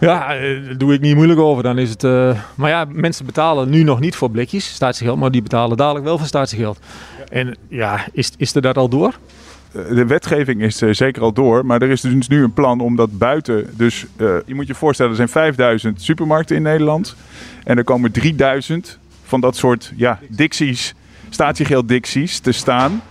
Ja, 0.00 0.34
eh, 0.34 0.64
daar 0.64 0.76
doe 0.76 0.94
ik 0.94 1.00
niet 1.00 1.14
moeilijk 1.14 1.40
over. 1.40 1.62
Dan 1.62 1.78
is 1.78 1.90
het, 1.90 2.02
maar 2.54 2.70
ja, 2.70 2.86
mensen 2.88 3.26
betalen 3.26 3.70
nu 3.70 3.82
nog 3.82 4.00
niet 4.00 4.16
voor 4.16 4.30
blikjes, 4.30 4.74
statiegeld, 4.74 5.18
maar 5.18 5.30
die 5.30 5.42
betalen 5.42 5.76
dadelijk 5.76 6.04
wel 6.04 6.18
voor 6.18 6.26
statiegeld. 6.26 6.78
En 7.28 7.56
ja, 7.68 8.06
is, 8.12 8.32
is 8.36 8.54
er 8.54 8.62
dat 8.62 8.76
al 8.76 8.88
door? 8.88 9.14
De 9.72 10.06
wetgeving 10.06 10.62
is 10.62 10.82
uh, 10.82 10.92
zeker 10.92 11.22
al 11.22 11.32
door, 11.32 11.66
maar 11.66 11.82
er 11.82 11.90
is 11.90 12.00
dus 12.00 12.28
nu 12.28 12.42
een 12.42 12.52
plan 12.52 12.80
om 12.80 12.96
dat 12.96 13.18
buiten. 13.18 13.70
Dus 13.76 14.06
uh, 14.16 14.36
je 14.46 14.54
moet 14.54 14.66
je 14.66 14.74
voorstellen, 14.74 15.10
er 15.10 15.16
zijn 15.16 15.28
5000 15.28 16.02
supermarkten 16.02 16.56
in 16.56 16.62
Nederland. 16.62 17.16
En 17.64 17.76
er 17.76 17.84
komen 17.84 18.12
3000 18.12 18.98
van 19.24 19.40
dat 19.40 19.56
soort 19.56 19.92
ja, 19.96 20.18
Dixies, 20.28 20.94
statiegeld 21.30 21.88
Dixies 21.88 22.38
te 22.38 22.52
staan. 22.52 23.02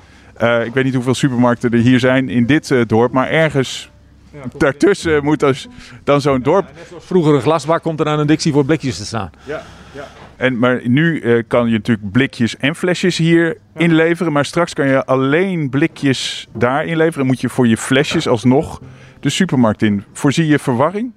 Uh, 0.41 0.65
ik 0.65 0.73
weet 0.73 0.83
niet 0.83 0.93
hoeveel 0.93 1.13
supermarkten 1.13 1.71
er 1.71 1.79
hier 1.79 1.99
zijn 1.99 2.29
in 2.29 2.45
dit 2.45 2.73
dorp, 2.87 3.11
maar 3.11 3.29
ergens 3.29 3.89
ja, 4.31 4.41
daartussen 4.57 5.23
moet 5.23 5.39
dus 5.39 5.67
dan 6.03 6.21
zo'n 6.21 6.41
dorp. 6.41 6.69
Ja, 6.91 6.97
vroeger 6.99 7.33
een 7.33 7.41
glasbak 7.41 7.81
komt 7.81 7.99
er 7.99 8.07
aan 8.07 8.19
een 8.19 8.27
Dixie 8.27 8.53
voor 8.53 8.65
blikjes 8.65 8.97
te 8.97 9.05
staan. 9.05 9.31
Ja, 9.43 9.63
ja. 9.91 10.07
En, 10.37 10.59
maar 10.59 10.81
nu 10.83 11.21
uh, 11.21 11.43
kan 11.47 11.67
je 11.67 11.71
natuurlijk 11.71 12.11
blikjes 12.11 12.57
en 12.57 12.75
flesjes 12.75 13.17
hier 13.17 13.57
inleveren. 13.77 14.31
Maar 14.31 14.45
straks 14.45 14.73
kan 14.73 14.87
je 14.87 15.05
alleen 15.05 15.69
blikjes 15.69 16.47
daar 16.53 16.85
inleveren. 16.85 17.25
moet 17.25 17.41
je 17.41 17.49
voor 17.49 17.67
je 17.67 17.77
flesjes 17.77 18.27
alsnog 18.27 18.81
de 19.19 19.29
supermarkt 19.29 19.81
in. 19.81 20.03
Voorzie 20.13 20.47
je 20.47 20.59
verwarring? 20.59 21.11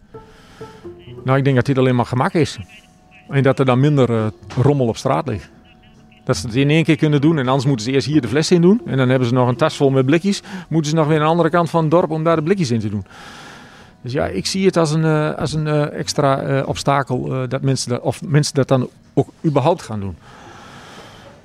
Nou, 1.24 1.38
ik 1.38 1.44
denk 1.44 1.56
dat 1.56 1.66
dit 1.66 1.78
alleen 1.78 1.96
maar 1.96 2.06
gemak 2.06 2.32
is. 2.32 2.58
En 3.28 3.42
dat 3.42 3.58
er 3.58 3.64
dan 3.64 3.80
minder 3.80 4.10
uh, 4.10 4.26
rommel 4.62 4.86
op 4.86 4.96
straat 4.96 5.28
ligt. 5.28 5.50
Dat 6.24 6.36
ze 6.36 6.46
het 6.46 6.56
in 6.56 6.70
één 6.70 6.84
keer 6.84 6.96
kunnen 6.96 7.20
doen. 7.20 7.38
En 7.38 7.46
anders 7.46 7.66
moeten 7.66 7.84
ze 7.84 7.92
eerst 7.92 8.06
hier 8.06 8.20
de 8.20 8.28
fles 8.28 8.50
in 8.50 8.60
doen. 8.60 8.80
En 8.86 8.96
dan 8.96 9.08
hebben 9.08 9.28
ze 9.28 9.34
nog 9.34 9.48
een 9.48 9.56
tas 9.56 9.76
vol 9.76 9.90
met 9.90 10.06
blikjes. 10.06 10.42
Moeten 10.68 10.90
ze 10.90 10.96
nog 10.96 11.06
weer 11.06 11.16
aan 11.16 11.22
de 11.22 11.28
andere 11.28 11.50
kant 11.50 11.70
van 11.70 11.80
het 11.80 11.90
dorp 11.90 12.10
om 12.10 12.24
daar 12.24 12.36
de 12.36 12.42
blikjes 12.42 12.70
in 12.70 12.80
te 12.80 12.90
doen. 12.90 13.04
Dus 14.02 14.12
ja, 14.12 14.26
ik 14.26 14.46
zie 14.46 14.66
het 14.66 14.76
als 14.76 14.90
een, 14.90 15.04
uh, 15.04 15.34
als 15.34 15.52
een 15.52 15.66
extra 15.90 16.48
uh, 16.48 16.68
obstakel 16.68 17.48
dat 17.48 17.62
mensen 17.62 17.90
dat, 17.90 18.00
of 18.00 18.22
mensen 18.22 18.54
dat 18.54 18.68
dan 18.68 18.88
ook 19.18 19.28
überhaupt 19.44 19.82
gaan 19.82 20.00
doen. 20.00 20.16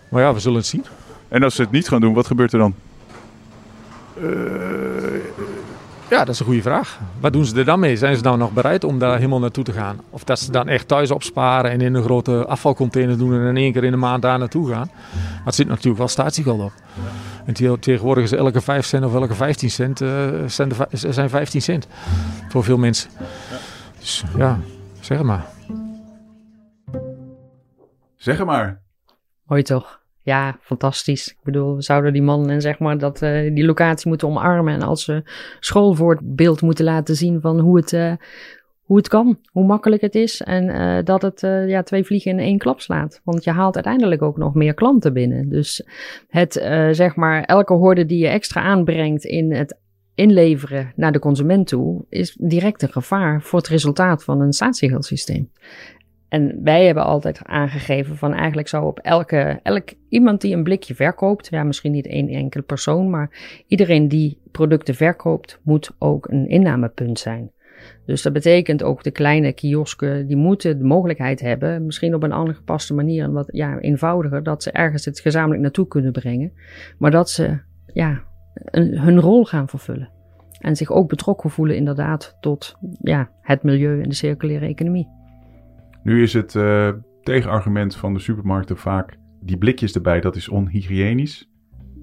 Maar 0.09 0.21
ja, 0.21 0.33
we 0.33 0.39
zullen 0.39 0.57
het 0.57 0.67
zien. 0.67 0.85
En 1.27 1.43
als 1.43 1.55
ze 1.55 1.61
het 1.61 1.71
niet 1.71 1.87
gaan 1.87 2.01
doen, 2.01 2.13
wat 2.13 2.27
gebeurt 2.27 2.53
er 2.53 2.59
dan? 2.59 2.75
ja, 6.09 6.19
dat 6.25 6.29
is 6.29 6.39
een 6.39 6.45
goede 6.45 6.61
vraag. 6.61 6.99
Wat 7.19 7.33
doen 7.33 7.45
ze 7.45 7.55
er 7.55 7.65
dan 7.65 7.79
mee? 7.79 7.97
Zijn 7.97 8.15
ze 8.15 8.21
nou 8.21 8.37
nog 8.37 8.51
bereid 8.51 8.83
om 8.83 8.99
daar 8.99 9.15
helemaal 9.15 9.39
naartoe 9.39 9.63
te 9.63 9.71
gaan? 9.71 9.99
Of 10.09 10.23
dat 10.23 10.39
ze 10.39 10.51
dan 10.51 10.67
echt 10.67 10.87
thuis 10.87 11.11
opsparen 11.11 11.71
en 11.71 11.81
in 11.81 11.93
een 11.93 12.03
grote 12.03 12.45
afvalcontainer 12.45 13.17
doen 13.17 13.33
en 13.33 13.47
in 13.47 13.57
één 13.57 13.73
keer 13.73 13.83
in 13.83 13.91
de 13.91 13.97
maand 13.97 14.21
daar 14.21 14.39
naartoe 14.39 14.69
gaan? 14.69 14.89
Maar 15.13 15.45
het 15.45 15.55
zit 15.55 15.67
natuurlijk 15.67 15.97
wel 15.97 16.07
statiegeld 16.07 16.61
op. 16.61 16.71
En 17.45 17.79
tegenwoordig 17.79 18.23
is 18.23 18.31
elke 18.31 18.61
5 18.61 18.85
cent 18.85 19.05
of 19.05 19.13
elke 19.13 19.33
15 19.33 19.71
cent 19.71 20.01
uh, 20.01 20.09
zijn 20.91 21.29
15 21.29 21.61
cent 21.61 21.87
voor 22.49 22.63
veel 22.63 22.77
mensen. 22.77 23.09
Dus 23.99 24.23
ja, 24.37 24.59
zeg 24.99 25.21
maar. 25.21 25.52
Zeg 28.23 28.45
maar. 28.45 28.81
Mooi 29.45 29.61
toch? 29.61 30.01
Ja, 30.21 30.57
fantastisch. 30.61 31.27
Ik 31.27 31.43
bedoel, 31.43 31.75
we 31.75 31.81
zouden 31.81 32.13
die 32.13 32.21
man 32.21 32.49
en 32.49 32.61
zeg 32.61 32.79
maar 32.79 32.97
dat, 32.97 33.21
uh, 33.21 33.55
die 33.55 33.65
locatie 33.65 34.07
moeten 34.07 34.27
omarmen 34.27 34.73
en 34.73 34.81
als 34.81 35.07
uh, 35.07 35.17
schoolvoorbeeld 35.59 36.61
moeten 36.61 36.85
laten 36.85 37.15
zien 37.15 37.41
van 37.41 37.59
hoe 37.59 37.77
het, 37.77 37.91
uh, 37.91 38.13
hoe 38.83 38.97
het 38.97 39.07
kan, 39.07 39.39
hoe 39.51 39.65
makkelijk 39.65 40.01
het 40.01 40.15
is 40.15 40.41
en 40.41 40.63
uh, 40.63 41.03
dat 41.03 41.21
het 41.21 41.39
ja, 41.67 41.83
twee 41.83 42.03
vliegen 42.03 42.31
in 42.31 42.39
één 42.39 42.57
klap 42.57 42.81
slaat. 42.81 43.21
Want 43.23 43.43
je 43.43 43.51
haalt 43.51 43.75
uiteindelijk 43.75 44.21
ook 44.21 44.37
nog 44.37 44.53
meer 44.53 44.73
klanten 44.73 45.13
binnen. 45.13 45.49
Dus 45.49 45.87
het, 46.27 46.53
zeg 46.91 47.15
maar, 47.15 47.43
elke 47.43 47.73
horde 47.73 48.05
die 48.05 48.19
je 48.19 48.27
extra 48.27 48.61
aanbrengt 48.61 49.23
in 49.23 49.53
het 49.53 49.79
inleveren 50.15 50.93
naar 50.95 51.11
de 51.11 51.19
consument 51.19 51.67
toe, 51.67 52.05
is 52.09 52.35
direct 52.39 52.81
een 52.81 52.91
gevaar 52.91 53.41
voor 53.41 53.59
het 53.59 53.67
resultaat 53.67 54.23
van 54.23 54.41
een 54.41 54.53
statiegeldsysteem. 54.53 55.49
En 56.33 56.59
wij 56.63 56.85
hebben 56.85 57.03
altijd 57.03 57.39
aangegeven 57.43 58.17
van 58.17 58.33
eigenlijk 58.33 58.67
zou 58.67 58.85
op 58.85 58.99
elke, 58.99 59.59
elk 59.63 59.89
iemand 60.09 60.41
die 60.41 60.55
een 60.55 60.63
blikje 60.63 60.95
verkoopt, 60.95 61.47
ja 61.49 61.63
misschien 61.63 61.91
niet 61.91 62.07
één 62.07 62.27
enkele 62.27 62.63
persoon, 62.63 63.09
maar 63.09 63.63
iedereen 63.67 64.07
die 64.07 64.41
producten 64.51 64.95
verkoopt, 64.95 65.59
moet 65.63 65.91
ook 65.99 66.27
een 66.29 66.47
innamepunt 66.47 67.19
zijn. 67.19 67.51
Dus 68.05 68.21
dat 68.21 68.33
betekent 68.33 68.83
ook 68.83 69.03
de 69.03 69.11
kleine 69.11 69.53
kiosken, 69.53 70.27
die 70.27 70.35
moeten 70.35 70.77
de 70.77 70.83
mogelijkheid 70.83 71.39
hebben, 71.39 71.85
misschien 71.85 72.15
op 72.15 72.23
een 72.23 72.33
aangepaste 72.33 72.93
manier, 72.93 73.31
wat 73.31 73.49
ja, 73.51 73.79
eenvoudiger, 73.79 74.43
dat 74.43 74.63
ze 74.63 74.71
ergens 74.71 75.05
het 75.05 75.19
gezamenlijk 75.19 75.61
naartoe 75.61 75.87
kunnen 75.87 76.11
brengen. 76.11 76.53
Maar 76.97 77.11
dat 77.11 77.29
ze 77.29 77.59
ja, 77.85 78.23
hun 78.71 79.19
rol 79.19 79.45
gaan 79.45 79.67
vervullen. 79.67 80.09
En 80.59 80.75
zich 80.75 80.91
ook 80.91 81.09
betrokken 81.09 81.49
voelen 81.49 81.75
inderdaad 81.75 82.37
tot 82.39 82.75
ja, 83.01 83.29
het 83.41 83.63
milieu 83.63 84.01
en 84.01 84.09
de 84.09 84.15
circulaire 84.15 84.65
economie. 84.65 85.21
Nu 86.03 86.21
is 86.23 86.33
het 86.33 86.53
uh, 86.53 86.89
tegenargument 87.21 87.95
van 87.95 88.13
de 88.13 88.19
supermarkten 88.19 88.77
vaak 88.77 89.17
die 89.41 89.57
blikjes 89.57 89.95
erbij, 89.95 90.21
dat 90.21 90.35
is 90.35 90.49
onhygiënisch. 90.49 91.49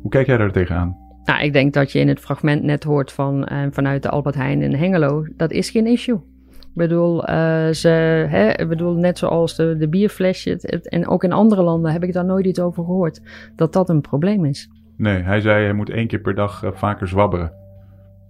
Hoe 0.00 0.10
kijk 0.10 0.26
jij 0.26 0.36
daar 0.36 0.52
tegenaan? 0.52 0.96
Nou, 1.24 1.42
ik 1.42 1.52
denk 1.52 1.72
dat 1.72 1.92
je 1.92 1.98
in 1.98 2.08
het 2.08 2.20
fragment 2.20 2.62
net 2.62 2.84
hoort 2.84 3.12
van 3.12 3.48
uh, 3.52 3.66
vanuit 3.70 4.02
de 4.02 4.08
Albert 4.08 4.34
Heijn 4.34 4.62
in 4.62 4.74
Hengelo, 4.74 5.26
dat 5.36 5.50
is 5.50 5.70
geen 5.70 5.86
issue. 5.86 6.20
Ik 6.50 6.76
bedoel, 6.76 7.30
uh, 7.30 7.68
ze, 7.68 7.88
hè, 8.28 8.50
ik 8.50 8.68
bedoel, 8.68 8.94
net 8.94 9.18
zoals 9.18 9.56
de, 9.56 9.76
de 9.76 9.88
bierflesje, 9.88 10.50
het, 10.50 10.88
en 10.88 11.08
ook 11.08 11.24
in 11.24 11.32
andere 11.32 11.62
landen 11.62 11.92
heb 11.92 12.04
ik 12.04 12.12
daar 12.12 12.24
nooit 12.24 12.46
iets 12.46 12.60
over 12.60 12.84
gehoord, 12.84 13.20
dat 13.56 13.72
dat 13.72 13.88
een 13.88 14.00
probleem 14.00 14.44
is. 14.44 14.70
Nee, 14.96 15.22
hij 15.22 15.40
zei 15.40 15.64
hij 15.64 15.72
moet 15.72 15.90
één 15.90 16.06
keer 16.06 16.20
per 16.20 16.34
dag 16.34 16.62
vaker 16.74 17.08
zwabberen. 17.08 17.52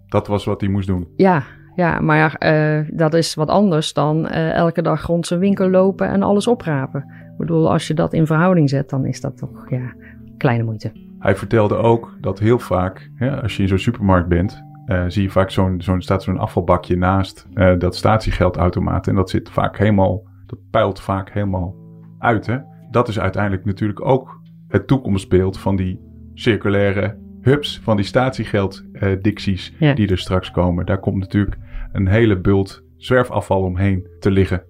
Dat 0.06 0.26
was 0.26 0.44
wat 0.44 0.60
hij 0.60 0.70
moest 0.70 0.86
doen. 0.86 1.08
Ja, 1.16 1.42
ja 1.74 2.00
maar 2.00 2.36
uh, 2.38 2.88
dat 2.92 3.14
is 3.14 3.34
wat 3.34 3.48
anders 3.48 3.92
dan 3.92 4.28
elke 4.28 4.82
dag 4.82 5.06
rond 5.06 5.26
zijn 5.26 5.40
winkel 5.40 5.70
lopen 5.70 6.08
en 6.08 6.22
alles 6.22 6.46
oprapen. 6.46 7.00
Ik 7.00 7.46
bedoel, 7.46 7.70
als 7.70 7.86
je 7.86 7.94
dat 7.94 8.12
in 8.12 8.26
verhouding 8.26 8.68
zet, 8.68 8.90
dan 8.90 9.06
is 9.06 9.20
dat 9.20 9.36
toch 9.36 9.70
ja, 9.70 9.94
kleine 10.36 10.64
moeite. 10.64 10.92
Hij 11.18 11.36
vertelde 11.36 11.76
ook 11.76 12.16
dat 12.20 12.38
heel 12.38 12.58
vaak, 12.58 13.10
als 13.42 13.56
je 13.56 13.62
in 13.62 13.68
zo'n 13.68 13.78
supermarkt 13.78 14.28
bent, 14.28 14.62
uh, 14.86 15.04
zie 15.08 15.22
je 15.22 15.30
vaak 15.30 15.50
zo'n, 15.50 15.82
staat 15.98 16.22
zo'n 16.22 16.38
afvalbakje 16.38 16.96
naast 16.96 17.46
dat 17.78 17.96
statiegeldautomaat. 17.96 19.06
En 19.06 19.14
dat 19.14 19.30
zit 19.30 19.50
vaak 19.50 19.78
helemaal, 19.78 20.22
dat 20.46 20.58
puilt 20.70 21.00
vaak 21.00 21.30
helemaal 21.30 21.74
uit. 22.18 22.46
Hè? 22.46 22.58
Dat 22.90 23.08
is 23.08 23.20
uiteindelijk 23.20 23.64
natuurlijk 23.64 24.04
ook 24.04 24.40
het 24.68 24.86
toekomstbeeld 24.86 25.58
van 25.58 25.76
die 25.76 26.00
circulaire 26.34 27.18
hubs, 27.40 27.80
van 27.82 27.97
die 27.97 28.04
statiegelddicties 28.04 29.73
uh, 29.73 29.80
ja. 29.80 29.94
die 29.94 30.09
er 30.09 30.18
straks 30.18 30.50
komen. 30.50 30.87
Daar 30.87 31.00
komt 31.00 31.18
natuurlijk 31.18 31.56
een 31.92 32.09
hele 32.09 32.40
bult 32.40 32.82
zwerfafval 32.97 33.62
omheen 33.62 34.06
te 34.18 34.30
liggen. 34.30 34.62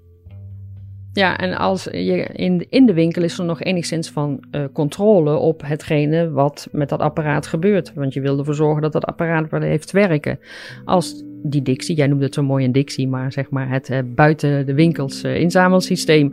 Ja, 1.13 1.39
en 1.39 1.57
als 1.57 1.85
je 1.85 2.25
in, 2.33 2.67
in 2.69 2.87
de 2.87 2.93
winkel 2.93 3.23
is 3.23 3.39
er 3.39 3.45
nog 3.45 3.63
enigszins 3.63 4.11
van 4.11 4.45
uh, 4.51 4.65
controle 4.73 5.37
op 5.37 5.63
hetgene 5.65 6.31
wat 6.31 6.69
met 6.73 6.89
dat 6.89 7.01
apparaat 7.01 7.47
gebeurt. 7.47 7.93
Want 7.95 8.15
je 8.15 8.21
wil 8.21 8.39
ervoor 8.39 8.55
zorgen 8.55 8.83
dat 8.83 8.93
dat 8.93 9.05
apparaat 9.05 9.51
wel 9.51 9.61
heeft 9.61 9.91
werken. 9.91 10.39
Als 10.85 11.25
die 11.43 11.63
Dixie, 11.63 11.97
jij 11.97 12.07
noemde 12.07 12.25
het 12.25 12.35
zo 12.35 12.43
mooi 12.43 12.65
een 12.65 12.73
Dixie, 12.73 13.09
maar 13.09 13.33
zeg 13.33 13.51
maar 13.51 13.69
het 13.69 13.91
uh, 13.91 13.99
buiten 14.05 14.67
de 14.67 14.75
winkels 14.75 15.25
uh, 15.25 15.41
inzamelsysteem. 15.41 16.33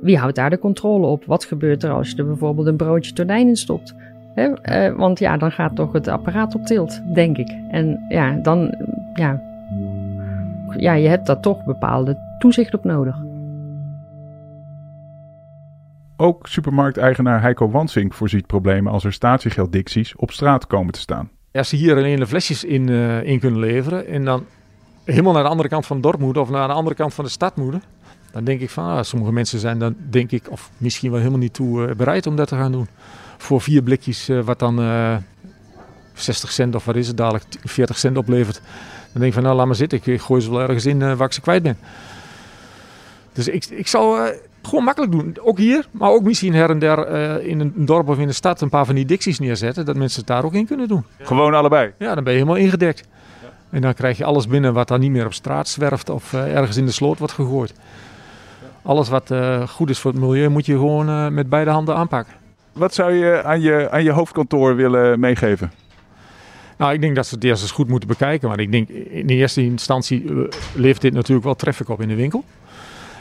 wie 0.00 0.18
houdt 0.18 0.36
daar 0.36 0.50
de 0.50 0.58
controle 0.58 1.06
op? 1.06 1.24
Wat 1.24 1.44
gebeurt 1.44 1.82
er 1.82 1.90
als 1.90 2.10
je 2.10 2.16
er 2.16 2.26
bijvoorbeeld 2.26 2.66
een 2.66 2.76
broodje 2.76 3.12
tonijn 3.12 3.48
in 3.48 3.56
stopt? 3.56 3.94
Hè? 4.34 4.94
want 4.94 5.18
ja, 5.18 5.36
dan 5.36 5.52
gaat 5.52 5.76
toch 5.76 5.92
het 5.92 6.08
apparaat 6.08 6.54
op 6.54 6.66
tilt, 6.66 7.14
denk 7.14 7.36
ik. 7.36 7.56
En 7.70 8.04
ja, 8.08 8.32
dan, 8.42 8.74
ja, 9.14 9.40
ja, 10.76 10.92
je 10.92 11.08
hebt 11.08 11.26
daar 11.26 11.40
toch 11.40 11.64
bepaalde 11.64 12.16
toezicht 12.38 12.74
op 12.74 12.84
nodig. 12.84 13.16
Ook 16.16 16.46
supermarkteigenaar 16.46 17.40
Heiko 17.40 17.70
Wansink 17.70 18.14
voorziet 18.14 18.46
problemen 18.46 18.92
als 18.92 19.04
er 19.04 19.12
statiegelddicties 19.12 20.16
op 20.16 20.30
straat 20.30 20.66
komen 20.66 20.92
te 20.92 21.00
staan. 21.00 21.30
Als 21.52 21.68
ze 21.68 21.76
hier 21.76 21.96
alleen 21.96 22.18
de 22.18 22.26
flesjes 22.26 22.64
in, 22.64 22.88
uh, 22.88 23.22
in 23.22 23.40
kunnen 23.40 23.60
leveren 23.60 24.06
en 24.06 24.24
dan 24.24 24.44
helemaal 25.04 25.32
naar 25.32 25.42
de 25.42 25.48
andere 25.48 25.68
kant 25.68 25.86
van 25.86 25.96
het 25.96 26.04
dorp 26.04 26.20
moeten 26.20 26.42
of 26.42 26.50
naar 26.50 26.68
de 26.68 26.74
andere 26.74 26.96
kant 26.96 27.14
van 27.14 27.24
de 27.24 27.30
stad 27.30 27.56
moeten, 27.56 27.82
dan 28.32 28.44
denk 28.44 28.60
ik 28.60 28.70
van 28.70 28.84
ah, 28.84 29.02
sommige 29.02 29.32
mensen 29.32 29.58
zijn 29.58 29.78
dan 29.78 29.96
denk 30.10 30.30
ik, 30.30 30.50
of 30.50 30.70
misschien 30.76 31.10
wel 31.10 31.18
helemaal 31.18 31.40
niet 31.40 31.54
toe 31.54 31.88
uh, 31.88 31.94
bereid 31.94 32.26
om 32.26 32.36
dat 32.36 32.48
te 32.48 32.56
gaan 32.56 32.72
doen. 32.72 32.88
Voor 33.42 33.60
vier 33.60 33.82
blikjes, 33.82 34.28
uh, 34.28 34.40
wat 34.40 34.58
dan 34.58 34.76
60 36.14 36.52
cent 36.52 36.74
of 36.74 36.84
wat 36.84 36.96
is 36.96 37.06
het 37.06 37.16
dadelijk, 37.16 37.44
40 37.64 37.98
cent 37.98 38.16
oplevert. 38.16 38.60
Dan 39.12 39.20
denk 39.20 39.24
ik 39.24 39.32
van 39.32 39.42
nou 39.42 39.56
laat 39.56 39.66
maar 39.66 39.74
zitten, 39.74 40.00
ik 40.04 40.20
gooi 40.20 40.40
ze 40.40 40.50
wel 40.50 40.60
ergens 40.60 40.86
in 40.86 41.16
waar 41.16 41.26
ik 41.26 41.32
ze 41.32 41.40
kwijt 41.40 41.62
ben. 41.62 41.78
Dus 43.32 43.48
ik, 43.48 43.64
ik 43.64 43.86
zou 43.86 44.32
gewoon 44.62 44.84
makkelijk 44.84 45.12
doen. 45.12 45.36
Ook 45.40 45.58
hier, 45.58 45.86
maar 45.90 46.10
ook 46.10 46.22
misschien 46.22 46.54
her 46.54 46.70
en 46.70 46.78
der 46.78 47.12
uh, 47.12 47.46
in 47.46 47.60
een 47.60 47.72
dorp 47.76 48.08
of 48.08 48.18
in 48.18 48.26
de 48.26 48.32
stad 48.32 48.60
een 48.60 48.68
paar 48.68 48.86
van 48.86 48.94
die 48.94 49.04
dicties 49.04 49.38
neerzetten. 49.38 49.84
Dat 49.84 49.96
mensen 49.96 50.18
het 50.18 50.28
daar 50.28 50.44
ook 50.44 50.54
in 50.54 50.66
kunnen 50.66 50.88
doen. 50.88 51.04
Gewoon 51.18 51.54
allebei? 51.54 51.92
Ja, 51.98 52.14
dan 52.14 52.24
ben 52.24 52.32
je 52.32 52.38
helemaal 52.38 52.62
ingedekt. 52.62 53.04
En 53.70 53.80
dan 53.80 53.94
krijg 53.94 54.18
je 54.18 54.24
alles 54.24 54.46
binnen 54.46 54.74
wat 54.74 54.88
dan 54.88 55.00
niet 55.00 55.10
meer 55.10 55.26
op 55.26 55.34
straat 55.34 55.68
zwerft 55.68 56.10
of 56.10 56.32
uh, 56.32 56.56
ergens 56.56 56.76
in 56.76 56.86
de 56.86 56.92
sloot 56.92 57.18
wordt 57.18 57.34
gegooid. 57.34 57.74
Alles 58.82 59.08
wat 59.08 59.30
uh, 59.30 59.68
goed 59.68 59.90
is 59.90 59.98
voor 59.98 60.10
het 60.10 60.20
milieu 60.20 60.48
moet 60.48 60.66
je 60.66 60.72
gewoon 60.72 61.34
met 61.34 61.48
beide 61.48 61.70
handen 61.70 61.96
aanpakken. 61.96 62.41
Wat 62.72 62.94
zou 62.94 63.12
je 63.12 63.42
aan 63.42 63.60
je, 63.60 63.90
aan 63.90 64.04
je 64.04 64.10
hoofdkantoor 64.10 64.76
willen 64.76 65.20
meegeven? 65.20 65.72
Nou, 66.78 66.92
ik 66.92 67.00
denk 67.00 67.16
dat 67.16 67.26
ze 67.26 67.34
het 67.34 67.44
eerst 67.44 67.62
eens 67.62 67.70
goed 67.70 67.88
moeten 67.88 68.08
bekijken. 68.08 68.48
Want 68.48 68.60
ik 68.60 68.72
denk 68.72 68.88
in 68.88 69.28
eerste 69.28 69.62
instantie 69.62 70.24
levert 70.74 71.00
dit 71.00 71.12
natuurlijk 71.12 71.44
wel 71.44 71.54
traffic 71.54 71.88
op 71.88 72.00
in 72.00 72.08
de 72.08 72.14
winkel. 72.14 72.44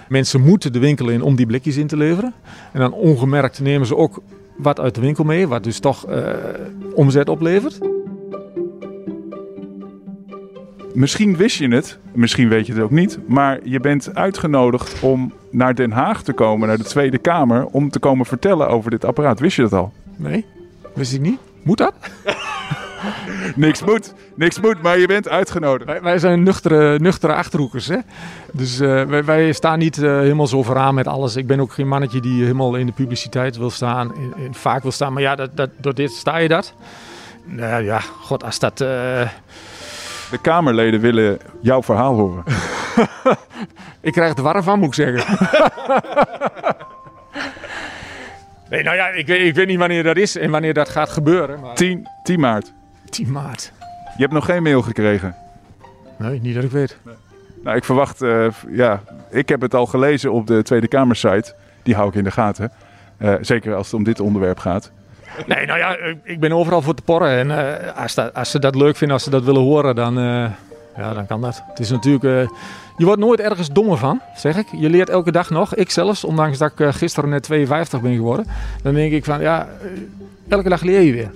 Mensen 0.09 0.41
moeten 0.41 0.73
de 0.73 0.79
winkel 0.79 1.09
in 1.09 1.21
om 1.21 1.35
die 1.35 1.45
blikjes 1.45 1.77
in 1.77 1.87
te 1.87 1.97
leveren. 1.97 2.33
En 2.71 2.79
dan 2.79 2.93
ongemerkt 2.93 3.59
nemen 3.59 3.87
ze 3.87 3.95
ook 3.95 4.21
wat 4.57 4.79
uit 4.79 4.95
de 4.95 5.01
winkel 5.01 5.23
mee, 5.23 5.47
wat 5.47 5.63
dus 5.63 5.79
toch 5.79 6.09
uh, 6.09 6.33
omzet 6.93 7.29
oplevert. 7.29 7.79
Misschien 10.93 11.37
wist 11.37 11.57
je 11.57 11.67
het, 11.67 11.97
misschien 12.13 12.49
weet 12.49 12.65
je 12.65 12.73
het 12.73 12.81
ook 12.81 12.91
niet, 12.91 13.19
maar 13.27 13.59
je 13.63 13.79
bent 13.79 14.15
uitgenodigd 14.15 15.01
om 15.01 15.33
naar 15.51 15.75
Den 15.75 15.91
Haag 15.91 16.23
te 16.23 16.33
komen, 16.33 16.67
naar 16.67 16.77
de 16.77 16.83
Tweede 16.83 17.17
Kamer, 17.17 17.65
om 17.65 17.89
te 17.89 17.99
komen 17.99 18.25
vertellen 18.25 18.69
over 18.69 18.91
dit 18.91 19.05
apparaat. 19.05 19.39
Wist 19.39 19.55
je 19.55 19.61
dat 19.61 19.73
al? 19.73 19.93
Nee, 20.15 20.45
wist 20.93 21.13
ik 21.13 21.21
niet. 21.21 21.39
Moet 21.63 21.77
dat? 21.77 21.93
niks 23.55 23.83
moet, 23.83 24.13
niks 24.35 24.59
moet, 24.59 24.81
maar 24.81 24.99
je 24.99 25.07
bent 25.07 25.29
uitgenodigd. 25.29 25.89
Wij, 25.89 26.01
wij 26.01 26.19
zijn 26.19 26.43
nuchtere, 26.43 26.99
nuchtere 26.99 27.33
achterhoekers. 27.33 27.87
Hè? 27.87 27.97
Dus 28.51 28.81
uh, 28.81 29.03
wij, 29.03 29.23
wij, 29.23 29.51
staan 29.51 29.79
niet 29.79 29.97
uh, 29.97 30.19
helemaal 30.19 30.47
zo 30.47 30.63
vooraan 30.63 30.95
met 30.95 31.07
alles. 31.07 31.35
Ik 31.35 31.47
ben 31.47 31.59
ook 31.59 31.73
geen 31.73 31.87
mannetje 31.87 32.19
die 32.19 32.41
helemaal 32.41 32.75
in 32.75 32.85
de 32.85 32.91
publiciteit 32.91 33.57
wil 33.57 33.69
staan. 33.69 34.15
In, 34.15 34.33
in, 34.43 34.53
vaak 34.53 34.81
wil 34.81 34.91
staan, 34.91 35.13
maar 35.13 35.21
ja, 35.21 35.35
dat, 35.35 35.57
dat, 35.57 35.69
door 35.77 35.93
dit 35.93 36.11
sta 36.11 36.37
je 36.37 36.47
dat. 36.47 36.73
Nou 37.45 37.83
ja, 37.83 37.99
god, 37.99 38.43
als 38.43 38.59
dat... 38.59 38.81
Uh... 38.81 39.21
De 40.31 40.37
Kamerleden 40.41 40.99
willen 40.99 41.39
jouw 41.61 41.83
verhaal 41.83 42.15
horen. 42.15 42.43
ik 44.01 44.11
krijg 44.11 44.29
het 44.29 44.39
warm 44.39 44.63
van, 44.63 44.79
moet 44.79 44.87
ik 44.87 44.93
zeggen. 44.93 45.37
Nee, 48.71 48.83
nou 48.83 48.95
ja, 48.95 49.07
ik 49.07 49.27
weet, 49.27 49.47
ik 49.47 49.55
weet 49.55 49.67
niet 49.67 49.77
wanneer 49.77 50.03
dat 50.03 50.17
is 50.17 50.37
en 50.37 50.51
wanneer 50.51 50.73
dat 50.73 50.89
gaat 50.89 51.09
gebeuren. 51.09 51.59
Maar... 51.59 51.75
10, 51.75 52.07
10 52.23 52.39
maart. 52.39 52.73
10 53.09 53.31
maart. 53.31 53.71
Je 54.15 54.21
hebt 54.21 54.33
nog 54.33 54.45
geen 54.45 54.63
mail 54.63 54.81
gekregen? 54.81 55.35
Nee, 56.17 56.39
niet 56.41 56.55
dat 56.55 56.63
ik 56.63 56.71
weet. 56.71 56.97
Nee. 57.01 57.15
Nou, 57.63 57.77
ik 57.77 57.83
verwacht, 57.83 58.21
uh, 58.21 58.47
ja, 58.69 59.03
ik 59.29 59.49
heb 59.49 59.61
het 59.61 59.73
al 59.73 59.85
gelezen 59.85 60.31
op 60.31 60.47
de 60.47 60.63
Tweede 60.63 60.87
Kamersite. 60.87 61.55
Die 61.83 61.95
hou 61.95 62.09
ik 62.09 62.15
in 62.15 62.23
de 62.23 62.31
gaten. 62.31 62.71
Uh, 63.19 63.33
zeker 63.41 63.75
als 63.75 63.85
het 63.85 63.95
om 63.95 64.03
dit 64.03 64.19
onderwerp 64.19 64.59
gaat. 64.59 64.91
Nee, 65.47 65.65
nou 65.65 65.79
ja, 65.79 65.97
ik 66.23 66.39
ben 66.39 66.51
overal 66.51 66.81
voor 66.81 66.93
te 66.93 67.01
porren. 67.01 67.29
En 67.29 67.47
uh, 67.47 67.97
als, 67.97 68.33
als, 68.33 68.51
ze 68.51 68.59
dat 68.59 68.75
leuk 68.75 68.95
vinden, 68.95 69.15
als 69.15 69.23
ze 69.23 69.29
dat 69.29 69.43
willen 69.43 69.61
horen, 69.61 69.95
dan, 69.95 70.13
ja, 70.97 71.13
dan 71.13 71.25
kan 71.27 71.41
dat. 71.41 71.63
Het 71.67 71.79
is 71.79 71.89
natuurlijk 71.89 72.49
je 73.01 73.07
wordt 73.07 73.21
nooit 73.21 73.39
ergens 73.39 73.69
dommer 73.69 73.97
van, 73.97 74.21
zeg 74.35 74.57
ik. 74.57 74.67
Je 74.77 74.89
leert 74.89 75.09
elke 75.09 75.31
dag 75.31 75.49
nog. 75.49 75.75
Ik 75.75 75.89
zelfs, 75.89 76.23
ondanks 76.23 76.57
dat 76.57 76.71
ik 76.77 76.93
gisteren 76.93 77.29
net 77.29 77.43
52 77.43 78.01
ben 78.01 78.15
geworden. 78.15 78.45
Dan 78.83 78.93
denk 78.93 79.11
ik 79.11 79.25
van, 79.25 79.41
ja, 79.41 79.67
eh, 79.81 79.87
elke 80.47 80.69
dag 80.69 80.81
leer 80.81 81.01
je 81.01 81.11
weer. 81.11 81.31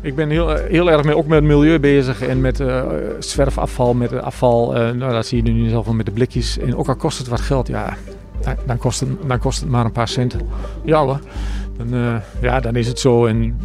Ik 0.00 0.14
ben 0.14 0.30
heel, 0.30 0.56
eh, 0.56 0.70
heel 0.70 0.90
erg 0.90 1.04
mee, 1.04 1.16
ook 1.16 1.26
met 1.26 1.38
het 1.38 1.48
milieu 1.48 1.78
bezig 1.78 2.22
en 2.22 2.40
met 2.40 2.60
uh, 2.60 2.82
zwerfafval, 3.18 3.94
met 3.94 4.20
afval. 4.20 4.72
Nou, 4.72 5.12
dat 5.12 5.26
zie 5.26 5.44
je 5.44 5.50
nu 5.50 5.68
zelf 5.68 5.84
wel 5.84 5.94
met 5.94 6.06
de 6.06 6.12
blikjes. 6.12 6.58
En 6.58 6.76
ook 6.76 6.88
al 6.88 6.96
kost 6.96 7.18
het 7.18 7.28
wat 7.28 7.40
geld, 7.40 7.68
ja, 7.68 7.96
dan 8.66 8.78
kost 8.78 9.00
het, 9.00 9.08
dan 9.26 9.38
kost 9.38 9.60
het 9.60 9.70
maar 9.70 9.84
een 9.84 9.92
paar 9.92 10.08
centen. 10.08 10.48
Ja 10.84 11.04
hoor, 11.04 11.20
dan, 11.88 12.20
ja, 12.40 12.60
dan 12.60 12.76
is 12.76 12.86
het 12.86 12.98
zo. 12.98 13.26
En 13.26 13.58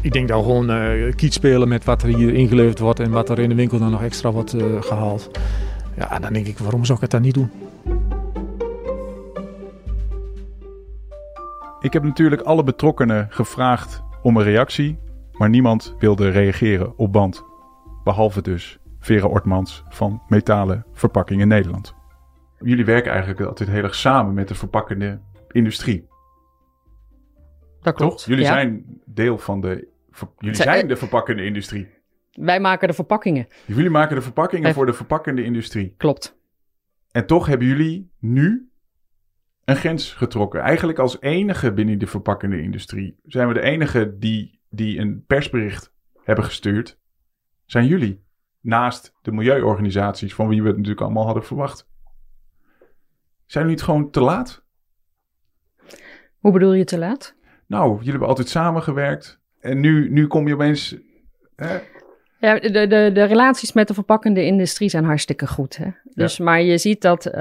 ik 0.00 0.12
denk 0.12 0.28
dat 0.28 0.38
we 0.38 0.44
gewoon 0.44 0.70
uh, 0.70 1.14
kiet 1.14 1.32
spelen 1.32 1.68
met 1.68 1.84
wat 1.84 2.02
er 2.02 2.08
hier 2.08 2.34
ingeleverd 2.34 2.78
wordt 2.78 3.00
en 3.00 3.10
wat 3.10 3.28
er 3.28 3.38
in 3.38 3.48
de 3.48 3.54
winkel 3.54 3.78
dan 3.78 3.90
nog 3.90 4.02
extra 4.02 4.32
wordt 4.32 4.56
gehaald. 4.80 5.30
Ja, 5.96 6.18
dan 6.18 6.32
denk 6.32 6.46
ik, 6.46 6.58
waarom 6.58 6.84
zou 6.84 6.94
ik 6.94 7.02
het 7.02 7.10
dan 7.10 7.22
niet 7.22 7.34
doen? 7.34 7.50
Ik 11.80 11.92
heb 11.92 12.02
natuurlijk 12.02 12.42
alle 12.42 12.64
betrokkenen 12.64 13.26
gevraagd 13.30 14.02
om 14.22 14.36
een 14.36 14.42
reactie, 14.42 14.98
maar 15.32 15.48
niemand 15.48 15.94
wilde 15.98 16.28
reageren 16.28 16.98
op 16.98 17.12
band. 17.12 17.44
Behalve 18.04 18.42
dus 18.42 18.78
Vera 19.00 19.26
Ortmans 19.26 19.84
van 19.88 20.22
Metalen 20.28 20.84
Verpakkingen 20.92 21.48
Nederland. 21.48 21.94
Jullie 22.58 22.84
werken 22.84 23.10
eigenlijk 23.10 23.40
altijd 23.40 23.68
heel 23.68 23.82
erg 23.82 23.94
samen 23.94 24.34
met 24.34 24.48
de 24.48 24.54
verpakkende 24.54 25.20
industrie. 25.50 26.10
Dat 27.82 27.94
klopt. 27.94 28.16
Toch? 28.16 28.26
Jullie 28.26 28.44
zijn 28.44 29.00
deel 29.04 29.38
van 29.38 29.60
de. 29.60 29.88
Jullie 30.38 30.56
zijn 30.56 30.88
de 30.88 30.96
verpakkende 30.96 31.44
industrie. 31.44 31.88
Wij 32.32 32.60
maken 32.60 32.88
de 32.88 32.94
verpakkingen. 32.94 33.46
Jullie 33.66 33.90
maken 33.90 34.16
de 34.16 34.22
verpakkingen 34.22 34.74
voor 34.74 34.86
de 34.86 34.92
verpakkende 34.92 35.44
industrie. 35.44 35.94
Klopt. 35.96 36.40
En 37.10 37.26
toch 37.26 37.46
hebben 37.46 37.66
jullie 37.66 38.10
nu 38.18 38.70
een 39.64 39.76
grens 39.76 40.12
getrokken. 40.12 40.60
Eigenlijk 40.60 40.98
als 40.98 41.20
enige 41.20 41.72
binnen 41.72 41.98
de 41.98 42.06
verpakkende 42.06 42.62
industrie 42.62 43.18
zijn 43.24 43.48
we 43.48 43.54
de 43.54 43.60
enige 43.60 44.18
die, 44.18 44.60
die 44.70 44.98
een 44.98 45.24
persbericht 45.26 45.92
hebben 46.24 46.44
gestuurd. 46.44 46.98
Zijn 47.64 47.86
jullie. 47.86 48.24
Naast 48.60 49.14
de 49.22 49.32
milieuorganisaties 49.32 50.34
van 50.34 50.48
wie 50.48 50.60
we 50.62 50.66
het 50.66 50.76
natuurlijk 50.76 51.02
allemaal 51.02 51.24
hadden 51.24 51.44
verwacht. 51.44 51.88
Zijn 53.46 53.64
jullie 53.64 53.68
niet 53.68 53.82
gewoon 53.82 54.10
te 54.10 54.20
laat? 54.20 54.64
Hoe 56.38 56.52
bedoel 56.52 56.72
je 56.72 56.84
te 56.84 56.98
laat? 56.98 57.34
Nou, 57.72 57.96
jullie 57.96 58.10
hebben 58.10 58.28
altijd 58.28 58.48
samengewerkt. 58.48 59.40
En 59.60 59.80
nu, 59.80 60.10
nu 60.10 60.26
kom 60.26 60.48
je 60.48 60.54
opeens. 60.54 60.96
Hè? 61.56 61.78
Ja, 62.38 62.58
de, 62.58 62.86
de, 62.86 63.10
de 63.12 63.24
relaties 63.24 63.72
met 63.72 63.88
de 63.88 63.94
verpakkende 63.94 64.44
industrie 64.44 64.88
zijn 64.88 65.04
hartstikke 65.04 65.46
goed. 65.46 65.76
Hè? 65.76 65.86
Dus, 66.04 66.38
Maar 66.38 66.62
je 66.62 66.78
ziet 66.78 67.02
dat, 67.02 67.26
uh, 67.26 67.32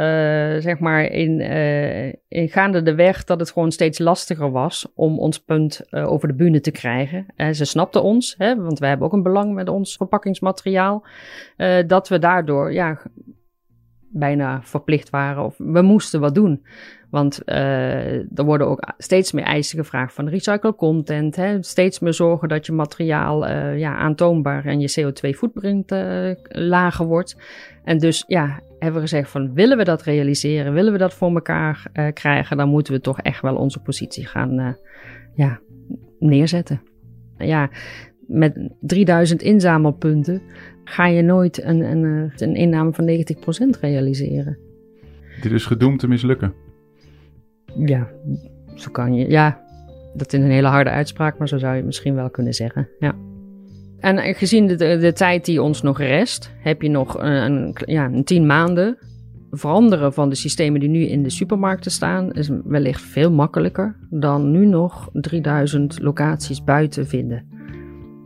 zeg 0.57 0.79
maar, 0.79 1.03
in, 1.03 1.39
uh, 1.39 2.05
in 2.27 2.49
gaande 2.49 2.81
de 2.81 2.95
weg 2.95 3.23
dat 3.23 3.39
het 3.39 3.51
gewoon 3.51 3.71
steeds 3.71 3.99
lastiger 3.99 4.51
was 4.51 4.91
om 4.95 5.19
ons 5.19 5.39
punt 5.39 5.81
uh, 5.89 6.11
over 6.11 6.27
de 6.27 6.33
bühne 6.33 6.59
te 6.59 6.71
krijgen. 6.71 7.25
ze 7.51 7.65
snapten 7.65 8.03
ons, 8.03 8.35
hè, 8.37 8.55
want 8.55 8.79
wij 8.79 8.89
hebben 8.89 9.07
ook 9.07 9.13
een 9.13 9.23
belang 9.23 9.53
met 9.53 9.69
ons 9.69 9.95
verpakkingsmateriaal, 9.95 11.05
dat 11.87 12.09
we 12.09 12.19
daardoor 12.19 12.73
ja, 12.73 13.01
bijna 14.11 14.61
verplicht 14.63 15.09
waren 15.09 15.43
of 15.43 15.55
we 15.57 15.81
moesten 15.81 16.19
wat 16.19 16.35
doen. 16.35 16.65
Want 17.11 17.41
uh, 17.45 18.37
er 18.37 18.43
worden 18.43 18.67
ook 18.67 18.93
steeds 18.97 19.31
meer 19.31 19.43
eisen 19.43 19.77
gevraagd 19.77 20.13
van 20.13 20.29
recycle 20.29 20.75
content. 20.75 21.35
Hè? 21.35 21.63
Steeds 21.63 21.99
meer 21.99 22.13
zorgen 22.13 22.47
dat 22.47 22.65
je 22.65 22.71
materiaal 22.71 23.47
uh, 23.47 23.79
ja, 23.79 23.95
aantoonbaar 23.95 24.65
en 24.65 24.79
je 24.79 24.91
CO2-footprint 24.99 25.91
uh, 25.91 26.29
eh, 26.29 26.37
lager 26.49 27.05
wordt. 27.05 27.37
En 27.83 27.97
dus 27.97 28.23
ja, 28.27 28.59
hebben 28.79 29.01
we 29.01 29.07
gezegd 29.07 29.29
van 29.29 29.53
willen 29.53 29.77
we 29.77 29.83
dat 29.83 30.03
realiseren, 30.03 30.73
willen 30.73 30.91
we 30.91 30.97
dat 30.97 31.13
voor 31.13 31.33
elkaar 31.33 31.91
krijgen, 32.13 32.57
dan 32.57 32.69
moeten 32.69 32.93
we 32.93 33.01
toch 33.01 33.19
echt 33.19 33.41
wel 33.41 33.55
onze 33.55 33.79
positie 33.79 34.25
gaan 34.25 34.77
ja, 35.33 35.59
neerzetten. 36.19 36.81
Ja, 37.37 37.69
met 38.27 38.69
3000 38.79 39.41
inzamelpunten 39.41 40.41
ga 40.83 41.07
je 41.07 41.21
nooit 41.21 41.63
een, 41.63 41.81
een, 41.81 42.31
een 42.35 42.55
inname 42.55 42.93
van 42.93 43.07
90% 43.75 43.79
realiseren. 43.79 44.57
Dit 45.41 45.51
is 45.51 45.65
gedoemd 45.65 45.99
te 45.99 46.07
mislukken. 46.07 46.53
Ja, 47.75 48.07
zo 48.75 48.91
kan 48.91 49.13
je. 49.13 49.29
Ja, 49.29 49.61
dat 50.13 50.33
is 50.33 50.39
een 50.39 50.51
hele 50.51 50.67
harde 50.67 50.89
uitspraak, 50.89 51.37
maar 51.37 51.47
zo 51.47 51.57
zou 51.57 51.71
je 51.71 51.77
het 51.77 51.85
misschien 51.85 52.15
wel 52.15 52.29
kunnen 52.29 52.53
zeggen. 52.53 52.89
Ja. 52.99 53.15
En 53.99 54.35
gezien 54.35 54.67
de, 54.67 54.75
de, 54.75 55.13
tijd 55.13 55.45
die 55.45 55.61
ons 55.61 55.81
nog 55.81 55.97
rest, 55.97 56.51
heb 56.57 56.81
je 56.81 56.89
nog 56.89 57.17
een, 57.19 57.31
een, 57.31 57.75
ja, 57.85 58.05
een 58.05 58.23
tien 58.23 58.45
maanden. 58.45 58.97
Veranderen 59.51 60.13
van 60.13 60.29
de 60.29 60.35
systemen 60.35 60.79
die 60.79 60.89
nu 60.89 60.99
in 60.99 61.23
de 61.23 61.29
supermarkten 61.29 61.91
staan 61.91 62.31
is 62.31 62.49
wellicht 62.63 63.01
veel 63.01 63.31
makkelijker 63.31 63.95
dan 64.09 64.51
nu 64.51 64.65
nog 64.65 65.09
3000 65.13 66.01
locaties 66.01 66.63
buiten 66.63 67.07
vinden. 67.07 67.45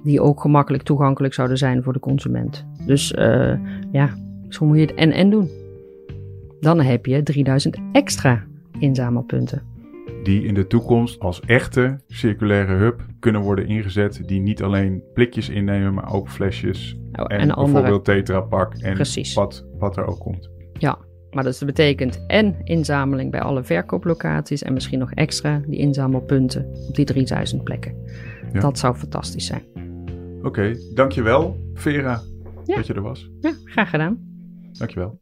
Die 0.04 0.22
ook 0.22 0.42
gemakkelijk 0.42 0.84
toegankelijk 0.84 1.34
zouden 1.34 1.58
zijn 1.58 1.84
voor 1.84 1.94
de 1.94 2.00
consument. 2.00 2.66
Dus 2.86 3.14
uh, 3.18 3.54
ja, 3.92 4.10
zo 4.50 4.66
moet 4.66 4.78
je 4.78 4.86
het 4.86 4.94
en-en 4.94 5.30
doen. 5.30 5.50
Dan 6.60 6.82
heb 6.82 7.06
je 7.06 7.24
3000 7.24 7.78
extra 7.92 8.44
inzamelpunten. 8.80 9.62
Die 10.24 10.44
in 10.44 10.54
de 10.54 10.68
toekomst 10.68 11.20
als 11.20 11.40
echte 11.40 12.02
circulaire 12.08 12.74
hub 12.74 13.06
kunnen 13.20 13.42
worden 13.42 13.68
ingezet. 13.68 14.28
Die 14.28 14.42
niet 14.42 14.64
alleen 14.64 15.04
blikjes 15.14 15.50
innemen, 15.50 15.94
maar 15.94 16.14
ook 16.14 16.30
flesjes. 16.30 16.98
Oh, 17.12 17.26
en, 17.28 17.48
bijvoorbeeld 17.48 18.06
Tetra 18.06 18.42
Pak 18.42 18.74
en 18.74 18.94
Precies. 18.94 19.34
wat, 19.34 19.66
wat 19.78 19.98
er 19.98 20.06
ook 20.06 20.20
komt. 20.20 20.50
Ja, 20.74 20.98
maar 21.32 21.44
dat 21.44 21.62
betekent 21.66 22.24
en 22.28 22.56
inzameling 22.64 23.32
bij 23.32 23.42
alle 23.42 23.64
verkooplocaties 23.64 24.64
en 24.64 24.74
misschien 24.74 25.00
nog 25.00 25.12
extra 25.12 25.62
die 25.68 25.80
inzamelpunten 25.80 26.66
op 26.88 26.96
die 26.96 27.06
3000 27.06 27.64
plekken. 27.64 27.96
Ja. 28.54 28.60
Dat 28.60 28.80
zou 28.80 28.96
fantastisch 28.96 29.46
zijn. 29.46 29.64
Oké, 30.42 30.76
dankjewel 30.94 31.58
Vera 31.74 32.22
Ja. 32.66 32.76
dat 32.76 32.88
je 32.88 32.94
er 32.94 33.02
was. 33.02 33.30
Ja, 33.42 33.54
graag 33.66 33.90
gedaan. 33.90 34.18
Dankjewel. 34.72 35.20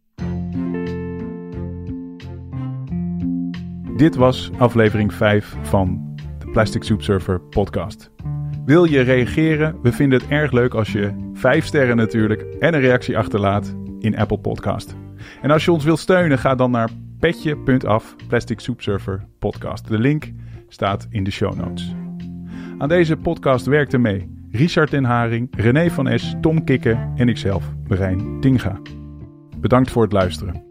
Dit 3.95 4.15
was 4.15 4.51
aflevering 4.57 5.13
5 5.13 5.55
van 5.61 6.15
de 6.39 6.49
Plastic 6.51 6.83
Soup 6.83 7.01
Surfer 7.01 7.41
podcast. 7.41 8.11
Wil 8.65 8.83
je 8.83 9.01
reageren? 9.01 9.81
We 9.81 9.91
vinden 9.91 10.19
het 10.19 10.29
erg 10.29 10.51
leuk 10.51 10.73
als 10.73 10.91
je 10.91 11.29
5 11.33 11.65
sterren 11.65 11.95
natuurlijk 11.95 12.41
en 12.59 12.73
een 12.73 12.79
reactie 12.79 13.17
achterlaat 13.17 13.75
in 13.99 14.17
Apple 14.17 14.39
Podcast. 14.39 14.95
En 15.41 15.51
als 15.51 15.65
je 15.65 15.71
ons 15.71 15.83
wilt 15.83 15.99
steunen, 15.99 16.39
ga 16.39 16.55
dan 16.55 16.71
naar 16.71 16.89
petje.af 17.19 18.15
Plastic 18.27 18.59
Soup 18.59 18.81
Surfer 18.81 19.25
podcast. 19.39 19.87
De 19.87 19.99
link 19.99 20.31
staat 20.67 21.07
in 21.09 21.23
de 21.23 21.31
show 21.31 21.55
notes. 21.55 21.95
Aan 22.77 22.89
deze 22.89 23.17
podcast 23.17 23.65
werkten 23.65 24.01
mee 24.01 24.29
Richard 24.51 24.91
den 24.91 25.03
Haring, 25.03 25.47
René 25.57 25.89
van 25.89 26.07
Es, 26.07 26.35
Tom 26.41 26.63
Kikke 26.63 27.11
en 27.15 27.29
ikzelf, 27.29 27.73
Marijn 27.87 28.39
Tinga. 28.39 28.79
Bedankt 29.57 29.91
voor 29.91 30.03
het 30.03 30.11
luisteren. 30.11 30.62